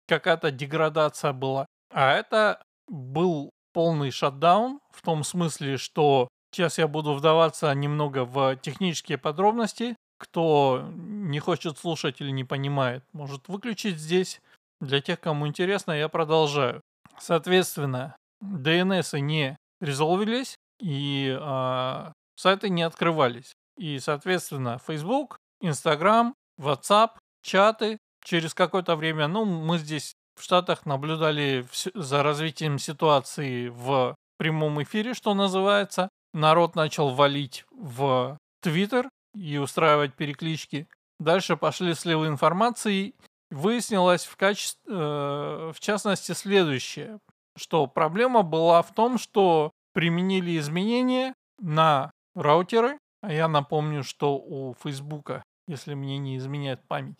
какая-то 0.07 0.51
деградация 0.51 1.33
была, 1.33 1.65
а 1.93 2.13
это 2.13 2.63
был 2.87 3.51
полный 3.73 4.11
шатдаун 4.11 4.79
в 4.91 5.01
том 5.01 5.23
смысле, 5.23 5.77
что 5.77 6.27
сейчас 6.51 6.77
я 6.77 6.87
буду 6.87 7.13
вдаваться 7.13 7.73
немного 7.73 8.25
в 8.25 8.55
технические 8.57 9.17
подробности. 9.17 9.95
Кто 10.17 10.89
не 10.93 11.39
хочет 11.39 11.77
слушать 11.77 12.19
или 12.19 12.31
не 12.31 12.43
понимает, 12.43 13.03
может 13.13 13.47
выключить 13.47 13.97
здесь. 13.97 14.41
Для 14.81 15.01
тех, 15.01 15.19
кому 15.19 15.47
интересно, 15.47 15.91
я 15.91 16.09
продолжаю. 16.09 16.81
Соответственно, 17.19 18.15
DNS 18.41 19.19
не 19.19 19.57
резолвились, 19.81 20.55
и 20.79 21.37
э, 21.39 22.11
сайты 22.35 22.69
не 22.69 22.83
открывались. 22.83 23.53
И, 23.77 23.99
соответственно, 23.99 24.79
Facebook, 24.85 25.37
Instagram, 25.61 26.33
WhatsApp, 26.59 27.11
чаты 27.41 27.97
через 28.23 28.53
какое-то 28.53 28.95
время, 28.95 29.27
ну, 29.27 29.45
мы 29.45 29.77
здесь 29.77 30.13
в 30.39 30.43
Штатах 30.43 30.85
наблюдали 30.85 31.67
за 31.93 32.23
развитием 32.23 32.79
ситуации 32.79 33.67
в 33.67 34.15
прямом 34.37 34.81
эфире, 34.81 35.13
что 35.13 35.33
называется. 35.33 36.09
Народ 36.33 36.75
начал 36.75 37.09
валить 37.09 37.65
в 37.71 38.37
Твиттер 38.61 39.09
и 39.35 39.57
устраивать 39.57 40.15
переклички. 40.15 40.87
Дальше 41.19 41.57
пошли 41.57 41.93
сливы 41.93 42.27
информации. 42.27 43.15
Выяснилось 43.51 44.25
в, 44.25 44.37
качестве, 44.37 44.81
э, 44.87 45.71
в 45.75 45.79
частности 45.79 46.31
следующее, 46.31 47.19
что 47.57 47.87
проблема 47.87 48.43
была 48.43 48.81
в 48.81 48.93
том, 48.93 49.17
что 49.17 49.71
применили 49.93 50.57
изменения 50.57 51.33
на 51.59 52.11
раутеры. 52.35 52.97
А 53.21 53.33
я 53.33 53.49
напомню, 53.49 54.03
что 54.03 54.37
у 54.37 54.73
Фейсбука, 54.81 55.43
если 55.67 55.95
мне 55.95 56.17
не 56.17 56.37
изменяет 56.37 56.87
память, 56.87 57.17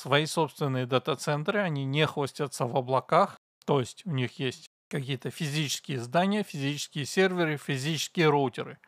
свои 0.00 0.26
собственные 0.26 0.86
дата-центры, 0.86 1.60
они 1.60 1.84
не 1.84 2.06
хостятся 2.06 2.66
в 2.66 2.76
облаках, 2.76 3.36
то 3.66 3.80
есть 3.80 4.04
у 4.06 4.10
них 4.10 4.38
есть 4.38 4.66
какие-то 4.88 5.30
физические 5.30 6.00
здания, 6.00 6.42
физические 6.42 7.04
серверы, 7.04 7.56
физические 7.56 8.30
роутеры. 8.30 8.78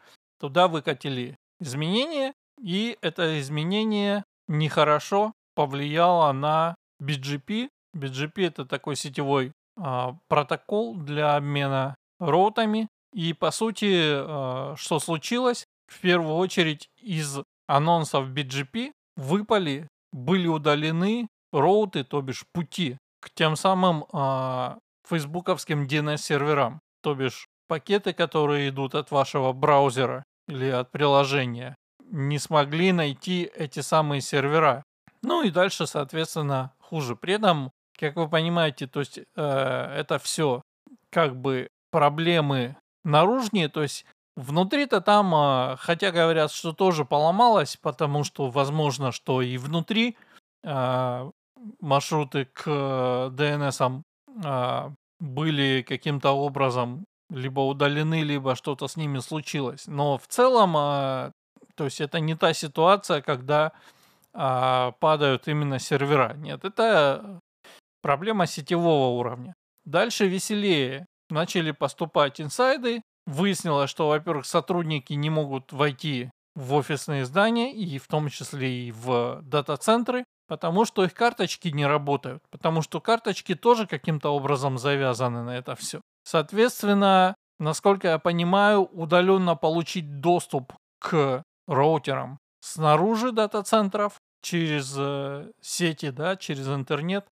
Туда 0.41 0.69
выкатили 0.69 1.37
изменения, 1.61 2.33
и 2.61 2.97
это 3.03 3.39
изменение 3.41 4.25
нехорошо 4.49 5.33
повлияло 5.55 6.33
на 6.33 6.75
BGP. 7.01 7.69
BGP 7.97 8.47
это 8.47 8.65
такой 8.65 8.97
сетевой 8.97 9.53
а, 9.77 10.17
протокол 10.29 10.97
для 10.97 11.37
обмена 11.37 11.95
роутами. 12.19 12.89
И 13.13 13.35
по 13.35 13.51
сути, 13.51 13.93
а, 13.95 14.75
что 14.77 14.99
случилось? 14.99 15.67
В 15.87 16.01
первую 16.01 16.37
очередь 16.37 16.89
из 17.01 17.39
анонсов 17.67 18.29
BGP 18.29 18.93
выпали 19.17 19.89
были 20.13 20.47
удалены 20.47 21.29
роуты, 21.53 22.05
то 22.05 22.21
бишь 22.21 22.45
пути, 22.53 22.99
к 23.21 23.31
тем 23.31 23.57
самым 23.57 24.05
э, 24.13 24.79
фейсбуковским 25.09 25.87
DNS-серверам, 25.87 26.81
то 27.03 27.15
бишь 27.15 27.47
пакеты, 27.69 28.13
которые 28.13 28.69
идут 28.69 28.95
от 28.95 29.11
вашего 29.11 29.53
браузера 29.53 30.25
или 30.49 30.69
от 30.69 30.91
приложения, 30.91 31.75
не 32.11 32.39
смогли 32.39 32.93
найти 32.93 33.51
эти 33.55 33.81
самые 33.81 34.21
сервера. 34.21 34.83
Ну 35.23 35.43
и 35.43 35.51
дальше, 35.51 35.87
соответственно, 35.87 36.73
хуже. 36.81 37.17
При 37.17 37.35
этом, 37.35 37.71
как 37.99 38.17
вы 38.17 38.29
понимаете, 38.29 38.87
то 38.87 39.01
есть 39.01 39.19
э, 39.19 39.25
это 39.35 40.19
все 40.19 40.63
как 41.11 41.37
бы 41.37 41.69
проблемы 41.91 42.77
наружнее, 43.05 43.69
то 43.69 43.83
есть 43.83 44.05
Внутри-то 44.37 45.03
там, 45.03 45.35
а, 45.35 45.77
хотя 45.79 46.11
говорят, 46.11 46.51
что 46.51 46.73
тоже 46.73 47.05
поломалось, 47.05 47.77
потому 47.77 48.25
что 48.25 48.49
возможно, 48.49 49.13
что 49.13 49.43
и 49.43 49.59
внутри 49.59 50.17
а, 50.65 51.31
маршруты 51.81 52.47
к 52.47 52.67
DNS 52.67 54.03
а, 54.45 54.93
были 55.21 55.85
каким-то 55.87 56.31
образом 56.31 57.05
либо 57.29 57.61
удалены, 57.61 58.23
либо 58.23 58.57
что-то 58.57 58.89
с 58.89 58.97
ними 58.97 59.19
случилось. 59.19 59.87
Но 59.87 60.17
в 60.19 60.27
целом, 60.27 60.73
то 60.73 61.85
есть 61.85 62.01
это 62.01 62.21
не 62.21 62.35
та 62.35 62.53
ситуация, 62.53 63.23
когда 63.23 63.73
падают 64.33 65.49
именно 65.49 65.79
сервера. 65.79 66.35
Нет, 66.37 66.65
это 66.65 67.41
проблема 68.03 68.47
сетевого 68.47 69.19
уровня. 69.19 69.55
Дальше 69.87 70.27
веселее. 70.27 71.07
Начали 71.31 71.71
поступать 71.71 72.39
инсайды, 72.39 73.03
Выяснилось, 73.27 73.91
что, 73.91 74.09
во-первых, 74.09 74.47
сотрудники 74.47 75.13
не 75.13 75.31
могут 75.31 75.73
войти 75.73 76.31
в 76.55 76.75
офисные 76.75 77.25
здания, 77.25 77.73
и 77.73 77.99
в 77.99 78.07
том 78.09 78.29
числе 78.29 78.89
и 78.89 78.93
в 78.93 79.41
дата-центры, 79.43 80.25
потому 80.49 80.85
что 80.85 81.05
их 81.05 81.15
карточки 81.15 81.69
не 81.69 81.87
работают, 81.87 82.43
потому 82.51 82.83
что 82.83 83.01
карточки 83.01 83.55
тоже 83.55 83.87
каким-то 83.87 84.31
образом 84.31 84.77
завязаны 84.77 85.43
на 85.43 85.57
это 85.57 85.77
все. 85.77 86.01
Соответственно, 86.25 87.35
насколько 87.59 88.09
я 88.09 88.19
понимаю, 88.19 88.83
удаленно 88.83 89.57
получить 89.57 90.21
доступ 90.21 90.75
к 90.99 91.43
роутерам 91.67 92.39
снаружи 92.61 93.33
дата-центров 93.33 94.21
через 94.43 94.95
э, 94.97 95.51
сети, 95.61 96.11
да, 96.11 96.37
через 96.37 96.69
интернет 96.69 97.27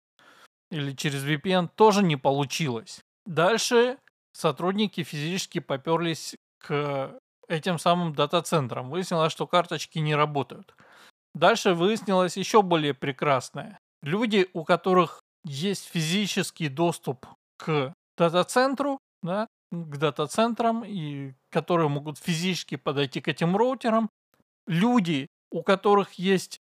или 0.71 0.91
через 0.93 1.23
VPN 1.23 1.69
тоже 1.76 2.04
не 2.04 2.17
получилось. 2.17 3.02
Дальше 3.26 3.97
сотрудники 4.38 5.04
физически 5.04 5.60
поперлись 5.60 6.36
к 6.60 7.19
этим 7.47 7.80
самым 7.80 8.13
дата-центрам. 8.13 8.89
Выяснилось, 8.89 9.32
что 9.32 9.47
карточки 9.47 10.00
не 10.00 10.15
работают. 10.15 10.76
Дальше 11.34 11.73
выяснилось 11.73 12.38
еще 12.38 12.62
более 12.62 12.93
прекрасное. 12.93 13.80
Люди, 14.02 14.47
у 14.54 14.63
которых 14.63 15.21
есть 15.43 15.86
физический 15.86 16.67
доступ 16.67 17.26
к 17.58 17.93
дата-центру, 18.17 19.00
да, 19.23 19.47
к 19.71 19.97
дата-центрам, 19.97 20.84
и 20.86 21.34
которые 21.50 21.89
могут 21.89 22.17
физически 22.17 22.76
подойти 22.76 23.21
к 23.21 23.28
этим 23.28 23.56
роутерам, 23.56 24.10
люди, 24.67 25.28
у 25.52 25.63
которых 25.63 26.13
есть 26.13 26.60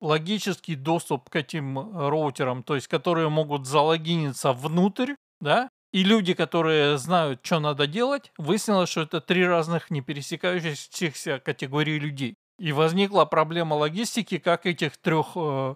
логический 0.00 0.74
доступ 0.74 1.30
к 1.30 1.36
этим 1.36 1.78
роутерам, 1.78 2.62
то 2.62 2.74
есть 2.74 2.88
которые 2.88 3.30
могут 3.30 3.66
залогиниться 3.66 4.52
внутрь, 4.52 5.14
да, 5.40 5.68
и 5.96 6.04
люди, 6.04 6.34
которые 6.34 6.98
знают, 6.98 7.40
что 7.42 7.58
надо 7.58 7.86
делать, 7.86 8.30
выяснилось, 8.36 8.90
что 8.90 9.00
это 9.00 9.22
три 9.22 9.46
разных 9.46 9.90
не 9.90 10.02
пересекающихся 10.02 11.38
категории 11.38 11.98
людей. 11.98 12.34
И 12.58 12.72
возникла 12.72 13.24
проблема 13.24 13.72
логистики, 13.72 14.36
как 14.36 14.66
этих 14.66 14.98
трех 14.98 15.28
э, 15.36 15.74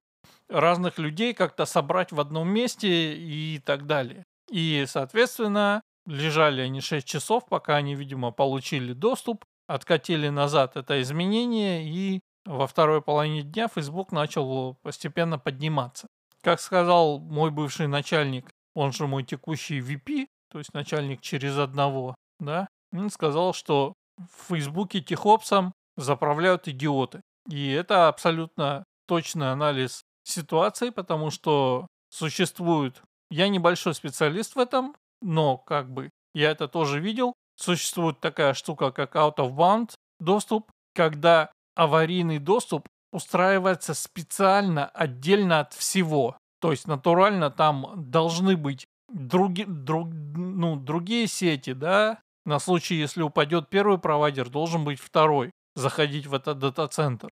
разных 0.50 0.98
людей 0.98 1.32
как-то 1.32 1.64
собрать 1.64 2.12
в 2.12 2.20
одном 2.20 2.50
месте 2.50 3.14
и 3.14 3.62
так 3.64 3.86
далее. 3.86 4.24
И, 4.50 4.84
соответственно, 4.86 5.80
лежали 6.04 6.60
они 6.60 6.82
6 6.82 7.06
часов, 7.06 7.46
пока 7.48 7.76
они, 7.76 7.94
видимо, 7.94 8.30
получили 8.30 8.92
доступ. 8.92 9.46
откатили 9.68 10.28
назад 10.28 10.76
это 10.76 11.00
изменение, 11.00 11.88
и 11.88 12.20
во 12.44 12.66
второй 12.66 13.00
половине 13.00 13.40
дня 13.40 13.68
Facebook 13.74 14.12
начал 14.12 14.74
постепенно 14.82 15.38
подниматься. 15.38 16.08
Как 16.42 16.60
сказал 16.60 17.20
мой 17.20 17.50
бывший 17.50 17.86
начальник, 17.86 18.50
он 18.74 18.92
же 18.92 19.06
мой 19.06 19.24
текущий 19.24 19.80
VP, 19.80 20.26
то 20.50 20.58
есть 20.58 20.74
начальник 20.74 21.20
через 21.20 21.58
одного, 21.58 22.14
да, 22.38 22.68
он 22.92 23.10
сказал, 23.10 23.54
что 23.54 23.94
в 24.16 24.48
Фейсбуке 24.48 25.00
техопсом 25.00 25.72
заправляют 25.96 26.68
идиоты. 26.68 27.22
И 27.48 27.70
это 27.70 28.08
абсолютно 28.08 28.84
точный 29.06 29.52
анализ 29.52 30.02
ситуации, 30.24 30.90
потому 30.90 31.30
что 31.30 31.86
существует... 32.10 33.02
Я 33.32 33.48
небольшой 33.48 33.94
специалист 33.94 34.56
в 34.56 34.58
этом, 34.58 34.96
но 35.22 35.56
как 35.56 35.88
бы 35.92 36.10
я 36.34 36.50
это 36.50 36.66
тоже 36.66 36.98
видел. 36.98 37.34
Существует 37.56 38.18
такая 38.18 38.54
штука, 38.54 38.90
как 38.90 39.14
out 39.14 39.36
of 39.36 39.54
bound 39.54 39.94
доступ, 40.18 40.70
когда 40.94 41.52
аварийный 41.76 42.38
доступ 42.38 42.88
устраивается 43.12 43.94
специально 43.94 44.86
отдельно 44.86 45.60
от 45.60 45.74
всего. 45.74 46.36
То 46.60 46.70
есть 46.70 46.86
натурально 46.86 47.50
там 47.50 47.92
должны 47.96 48.56
быть 48.56 48.86
други, 49.08 49.64
друг, 49.64 50.08
ну, 50.12 50.76
другие 50.76 51.26
сети, 51.26 51.72
да, 51.72 52.20
на 52.44 52.58
случай, 52.58 52.94
если 52.94 53.22
упадет 53.22 53.68
первый 53.68 53.98
провайдер, 53.98 54.48
должен 54.48 54.84
быть 54.84 55.00
второй, 55.00 55.50
заходить 55.74 56.26
в 56.26 56.34
этот 56.34 56.58
дата-центр. 56.58 57.28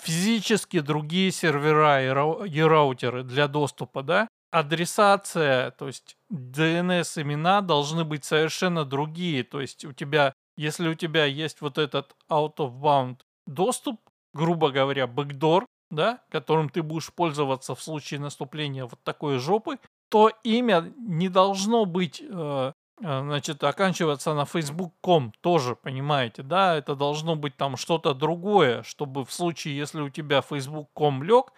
Физически 0.00 0.80
другие 0.80 1.30
сервера 1.30 2.02
и 2.02 2.60
раутеры 2.60 3.22
для 3.22 3.48
доступа, 3.48 4.02
да, 4.02 4.28
адресация, 4.50 5.72
то 5.72 5.86
есть 5.86 6.16
DNS 6.32 7.22
имена 7.22 7.60
должны 7.60 8.04
быть 8.04 8.24
совершенно 8.24 8.84
другие. 8.84 9.44
То 9.44 9.60
есть 9.60 9.84
у 9.84 9.92
тебя, 9.92 10.32
если 10.56 10.88
у 10.88 10.94
тебя 10.94 11.24
есть 11.26 11.60
вот 11.60 11.76
этот 11.76 12.16
out 12.30 12.56
of 12.56 12.80
bound 12.80 13.18
доступ, 13.46 14.00
грубо 14.32 14.70
говоря, 14.70 15.04
backdoor, 15.04 15.64
да, 15.90 16.20
которым 16.30 16.68
ты 16.68 16.82
будешь 16.82 17.12
пользоваться 17.12 17.74
в 17.74 17.82
случае 17.82 18.20
наступления 18.20 18.84
вот 18.84 18.98
такой 19.04 19.38
жопы, 19.38 19.78
то 20.08 20.30
имя 20.42 20.92
не 20.96 21.28
должно 21.28 21.84
быть, 21.84 22.22
э, 22.22 22.72
э 23.00 23.20
значит, 23.22 23.62
оканчиваться 23.62 24.34
на 24.34 24.42
facebook.com 24.42 25.32
тоже, 25.40 25.76
понимаете, 25.76 26.42
да, 26.42 26.76
это 26.76 26.94
должно 26.94 27.36
быть 27.36 27.56
там 27.56 27.76
что-то 27.76 28.14
другое, 28.14 28.82
чтобы 28.82 29.24
в 29.24 29.32
случае, 29.32 29.76
если 29.76 30.00
у 30.00 30.10
тебя 30.10 30.40
facebook.com 30.40 31.22
лег, 31.22 31.52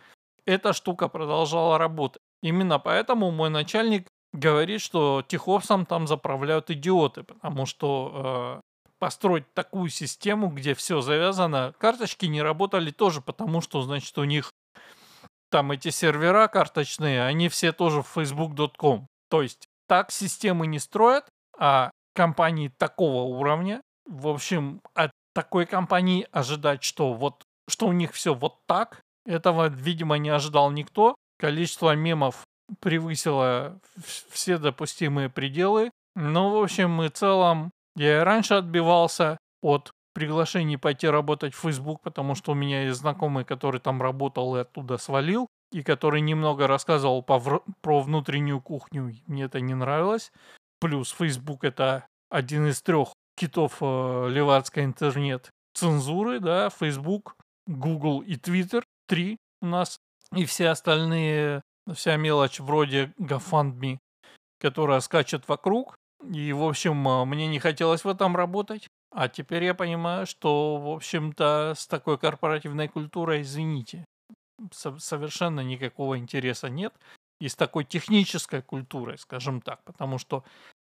эта 0.47 0.73
штука 0.73 1.09
продолжала 1.09 1.79
работать. 1.79 2.23
Именно 2.43 2.79
поэтому 2.79 3.31
мой 3.31 3.51
начальник 3.51 4.09
говорит, 4.33 4.81
что 4.81 5.23
Тиховсом 5.27 5.87
там 5.87 6.07
заправляют 6.07 6.71
идиоты, 6.71 7.23
потому 7.25 7.67
что 7.67 8.61
э, 8.63 8.70
построить 9.01 9.53
такую 9.55 9.89
систему, 9.91 10.49
где 10.49 10.75
все 10.75 11.01
завязано, 11.01 11.75
карточки 11.79 12.27
не 12.27 12.43
работали 12.43 12.93
тоже, 12.93 13.21
потому 13.21 13.61
что, 13.61 13.83
значит, 13.83 14.17
у 14.19 14.25
них 14.25 14.53
там 15.51 15.73
эти 15.73 15.89
сервера 15.89 16.47
карточные, 16.47 17.25
они 17.25 17.49
все 17.49 17.73
тоже 17.73 18.03
в 18.03 18.17
facebook.com. 18.17 19.09
То 19.29 19.43
есть 19.43 19.67
так 19.89 20.13
системы 20.13 20.69
не 20.69 20.79
строят, 20.79 21.29
а 21.59 21.91
компании 22.15 22.73
такого 22.79 23.23
уровня, 23.23 23.81
в 24.07 24.29
общем, 24.29 24.81
от 24.95 25.11
такой 25.35 25.67
компании 25.67 26.29
ожидать, 26.31 26.85
что 26.85 27.15
вот 27.15 27.43
что 27.69 27.87
у 27.87 27.93
них 27.93 28.13
все 28.13 28.35
вот 28.35 28.67
так, 28.67 29.01
этого, 29.25 29.69
видимо, 29.69 30.19
не 30.19 30.29
ожидал 30.29 30.71
никто. 30.71 31.15
Количество 31.39 31.95
мемов 31.95 32.45
превысило 32.81 33.81
все 34.31 34.59
допустимые 34.59 35.31
пределы. 35.31 35.91
Но, 36.17 36.51
в 36.51 36.63
общем 36.63 37.03
и 37.03 37.09
целом, 37.09 37.71
я 37.97 38.21
и 38.21 38.25
раньше 38.25 38.55
отбивался 38.55 39.39
от 39.63 39.93
приглашений 40.15 40.79
пойти 40.79 41.09
работать 41.09 41.55
в 41.55 41.61
Facebook, 41.61 42.03
потому 42.03 42.35
что 42.35 42.53
у 42.53 42.55
меня 42.55 42.85
есть 42.85 43.01
знакомый, 43.01 43.45
который 43.45 43.81
там 43.81 44.03
работал 44.03 44.57
и 44.57 44.61
оттуда 44.61 44.97
свалил, 44.97 45.47
и 45.73 45.83
который 45.83 46.21
немного 46.21 46.67
рассказывал 46.67 47.23
про 47.23 48.01
внутреннюю 48.01 48.61
кухню. 48.61 49.15
Мне 49.27 49.45
это 49.45 49.61
не 49.61 49.75
нравилось. 49.75 50.33
Плюс 50.81 51.11
Facebook 51.13 51.65
это 51.65 52.07
один 52.31 52.67
из 52.67 52.83
трех 52.83 53.13
китов 53.37 53.79
э, 53.81 54.29
левацкой 54.31 54.85
интернет-цензуры, 54.85 56.41
да, 56.41 56.71
Facebook, 56.71 57.35
Google 57.67 58.21
и 58.21 58.35
Twitter, 58.35 58.83
три 59.07 59.37
у 59.63 59.67
нас, 59.67 59.99
и 60.35 60.45
все 60.45 60.69
остальные 60.69 61.63
вся 61.93 62.17
мелочь 62.17 62.61
вроде 62.61 63.13
GoFundMe, 63.19 63.99
которая 64.61 65.01
скачет 65.01 65.49
вокруг. 65.49 65.97
И, 66.29 66.53
в 66.53 66.63
общем, 66.63 67.07
а, 67.09 67.25
мне 67.25 67.47
не 67.47 67.59
хотелось 67.59 68.05
в 68.05 68.09
этом 68.09 68.37
работать. 68.37 68.87
А 69.13 69.29
теперь 69.29 69.65
я 69.65 69.75
понимаю, 69.75 70.27
что, 70.27 70.77
в 70.77 70.89
общем-то, 70.89 71.75
с 71.77 71.87
такой 71.87 72.19
корпоративной 72.19 72.89
культурой, 72.89 73.43
извините, 73.43 74.05
совершенно 74.73 75.61
никакого 75.61 76.19
интереса 76.19 76.69
нет. 76.69 76.95
И 77.41 77.49
с 77.49 77.57
такой 77.57 77.85
технической 77.85 78.63
культурой, 78.63 79.19
скажем 79.19 79.63
так, 79.63 79.83
потому 79.85 80.19
что 80.19 80.45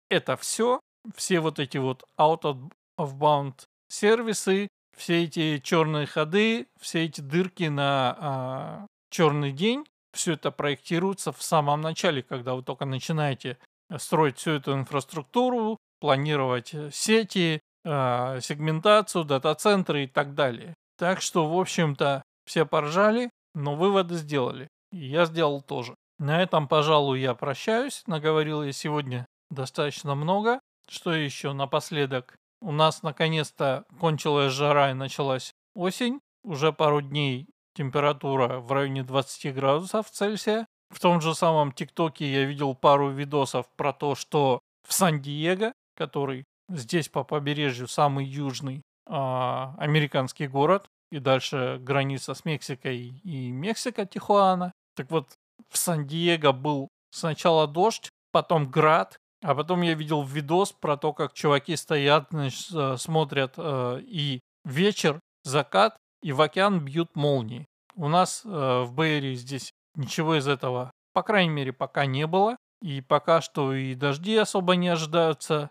это 0.08 0.36
все, 0.36 0.80
все 1.14 1.40
вот 1.40 1.58
эти 1.58 1.78
вот 1.78 2.04
out 2.18 2.42
of 2.42 3.18
bound 3.18 3.64
сервисы, 3.88 4.68
все 4.96 5.24
эти 5.24 5.58
черные 5.58 6.06
ходы, 6.06 6.68
все 6.80 7.04
эти 7.04 7.20
дырки 7.20 7.64
на 7.64 8.16
а, 8.18 8.86
черный 9.10 9.52
день, 9.52 9.84
все 10.12 10.34
это 10.34 10.52
проектируется 10.52 11.32
в 11.32 11.42
самом 11.42 11.80
начале, 11.80 12.22
когда 12.22 12.54
вы 12.54 12.62
только 12.62 12.84
начинаете 12.84 13.58
строить 13.98 14.38
всю 14.38 14.52
эту 14.52 14.74
инфраструктуру, 14.74 15.78
планировать 16.00 16.74
э, 16.74 16.90
сети, 16.92 17.60
э, 17.84 18.40
сегментацию, 18.40 19.24
дата-центры 19.24 20.04
и 20.04 20.06
так 20.06 20.34
далее. 20.34 20.74
Так 20.98 21.20
что, 21.20 21.48
в 21.48 21.58
общем-то, 21.58 22.22
все 22.46 22.66
поржали, 22.66 23.30
но 23.54 23.74
выводы 23.74 24.14
сделали. 24.16 24.68
И 24.92 25.06
я 25.06 25.24
сделал 25.24 25.62
тоже. 25.62 25.94
На 26.18 26.42
этом, 26.42 26.68
пожалуй, 26.68 27.20
я 27.20 27.34
прощаюсь. 27.34 28.02
Наговорил 28.06 28.62
я 28.62 28.72
сегодня 28.72 29.26
достаточно 29.50 30.14
много. 30.14 30.60
Что 30.88 31.12
еще 31.12 31.52
напоследок? 31.52 32.36
У 32.60 32.70
нас 32.72 33.02
наконец-то 33.02 33.84
кончилась 33.98 34.52
жара 34.52 34.90
и 34.90 34.94
началась 34.94 35.52
осень. 35.74 36.20
Уже 36.44 36.72
пару 36.72 37.00
дней 37.00 37.46
температура 37.74 38.60
в 38.60 38.70
районе 38.72 39.02
20 39.02 39.54
градусов 39.54 40.10
Цельсия. 40.10 40.66
В 40.94 41.00
том 41.00 41.20
же 41.20 41.34
самом 41.34 41.72
ТикТоке 41.72 42.32
я 42.32 42.44
видел 42.44 42.76
пару 42.76 43.10
видосов 43.10 43.68
про 43.76 43.92
то, 43.92 44.14
что 44.14 44.60
в 44.86 44.92
Сан-Диего, 44.92 45.72
который 45.96 46.44
здесь 46.68 47.08
по 47.08 47.24
побережью 47.24 47.88
самый 47.88 48.24
южный 48.24 48.80
а, 49.06 49.74
американский 49.78 50.46
город, 50.46 50.86
и 51.10 51.18
дальше 51.18 51.78
граница 51.80 52.34
с 52.34 52.44
Мексикой 52.44 53.20
и 53.24 53.50
Мексика, 53.50 54.06
Тихуана. 54.06 54.70
Так 54.94 55.10
вот, 55.10 55.34
в 55.68 55.76
Сан-Диего 55.76 56.52
был 56.52 56.88
сначала 57.10 57.66
дождь, 57.66 58.08
потом 58.30 58.70
град, 58.70 59.16
а 59.42 59.56
потом 59.56 59.82
я 59.82 59.94
видел 59.94 60.22
видос 60.22 60.70
про 60.70 60.96
то, 60.96 61.12
как 61.12 61.32
чуваки 61.32 61.74
стоят, 61.74 62.28
значит, 62.30 62.72
э, 62.72 62.96
смотрят 62.98 63.54
э, 63.56 64.00
и 64.02 64.40
вечер, 64.64 65.18
закат, 65.42 65.96
и 66.22 66.30
в 66.30 66.40
океан 66.40 66.84
бьют 66.84 67.16
молнии. 67.16 67.66
У 67.96 68.06
нас 68.06 68.42
э, 68.44 68.48
в 68.48 68.92
Бэйре 68.92 69.34
здесь 69.34 69.72
ничего 69.96 70.36
из 70.36 70.48
этого, 70.48 70.90
по 71.12 71.22
крайней 71.22 71.50
мере, 71.50 71.72
пока 71.72 72.06
не 72.06 72.26
было. 72.26 72.56
И 72.82 73.00
пока 73.00 73.40
что 73.40 73.72
и 73.72 73.94
дожди 73.94 74.36
особо 74.36 74.76
не 74.76 74.88
ожидаются. 74.88 75.70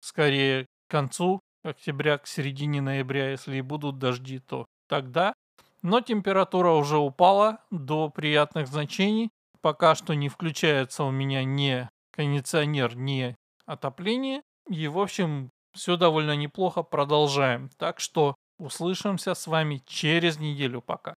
Скорее 0.00 0.66
к 0.86 0.90
концу 0.90 1.40
октября, 1.64 2.18
к 2.18 2.26
середине 2.26 2.80
ноября, 2.80 3.30
если 3.30 3.56
и 3.56 3.62
будут 3.62 3.98
дожди, 3.98 4.38
то 4.38 4.66
тогда. 4.88 5.32
Но 5.82 6.00
температура 6.00 6.70
уже 6.70 6.98
упала 6.98 7.58
до 7.70 8.08
приятных 8.08 8.68
значений. 8.68 9.30
Пока 9.62 9.94
что 9.94 10.14
не 10.14 10.28
включается 10.28 11.04
у 11.04 11.10
меня 11.10 11.42
ни 11.42 11.88
кондиционер, 12.12 12.96
ни 12.96 13.34
отопление. 13.66 14.42
И, 14.68 14.86
в 14.86 14.98
общем, 14.98 15.50
все 15.74 15.96
довольно 15.96 16.36
неплохо. 16.36 16.82
Продолжаем. 16.82 17.70
Так 17.78 17.98
что 17.98 18.36
Услышимся 18.58 19.34
с 19.34 19.46
вами 19.46 19.82
через 19.84 20.38
неделю 20.38 20.80
пока. 20.80 21.14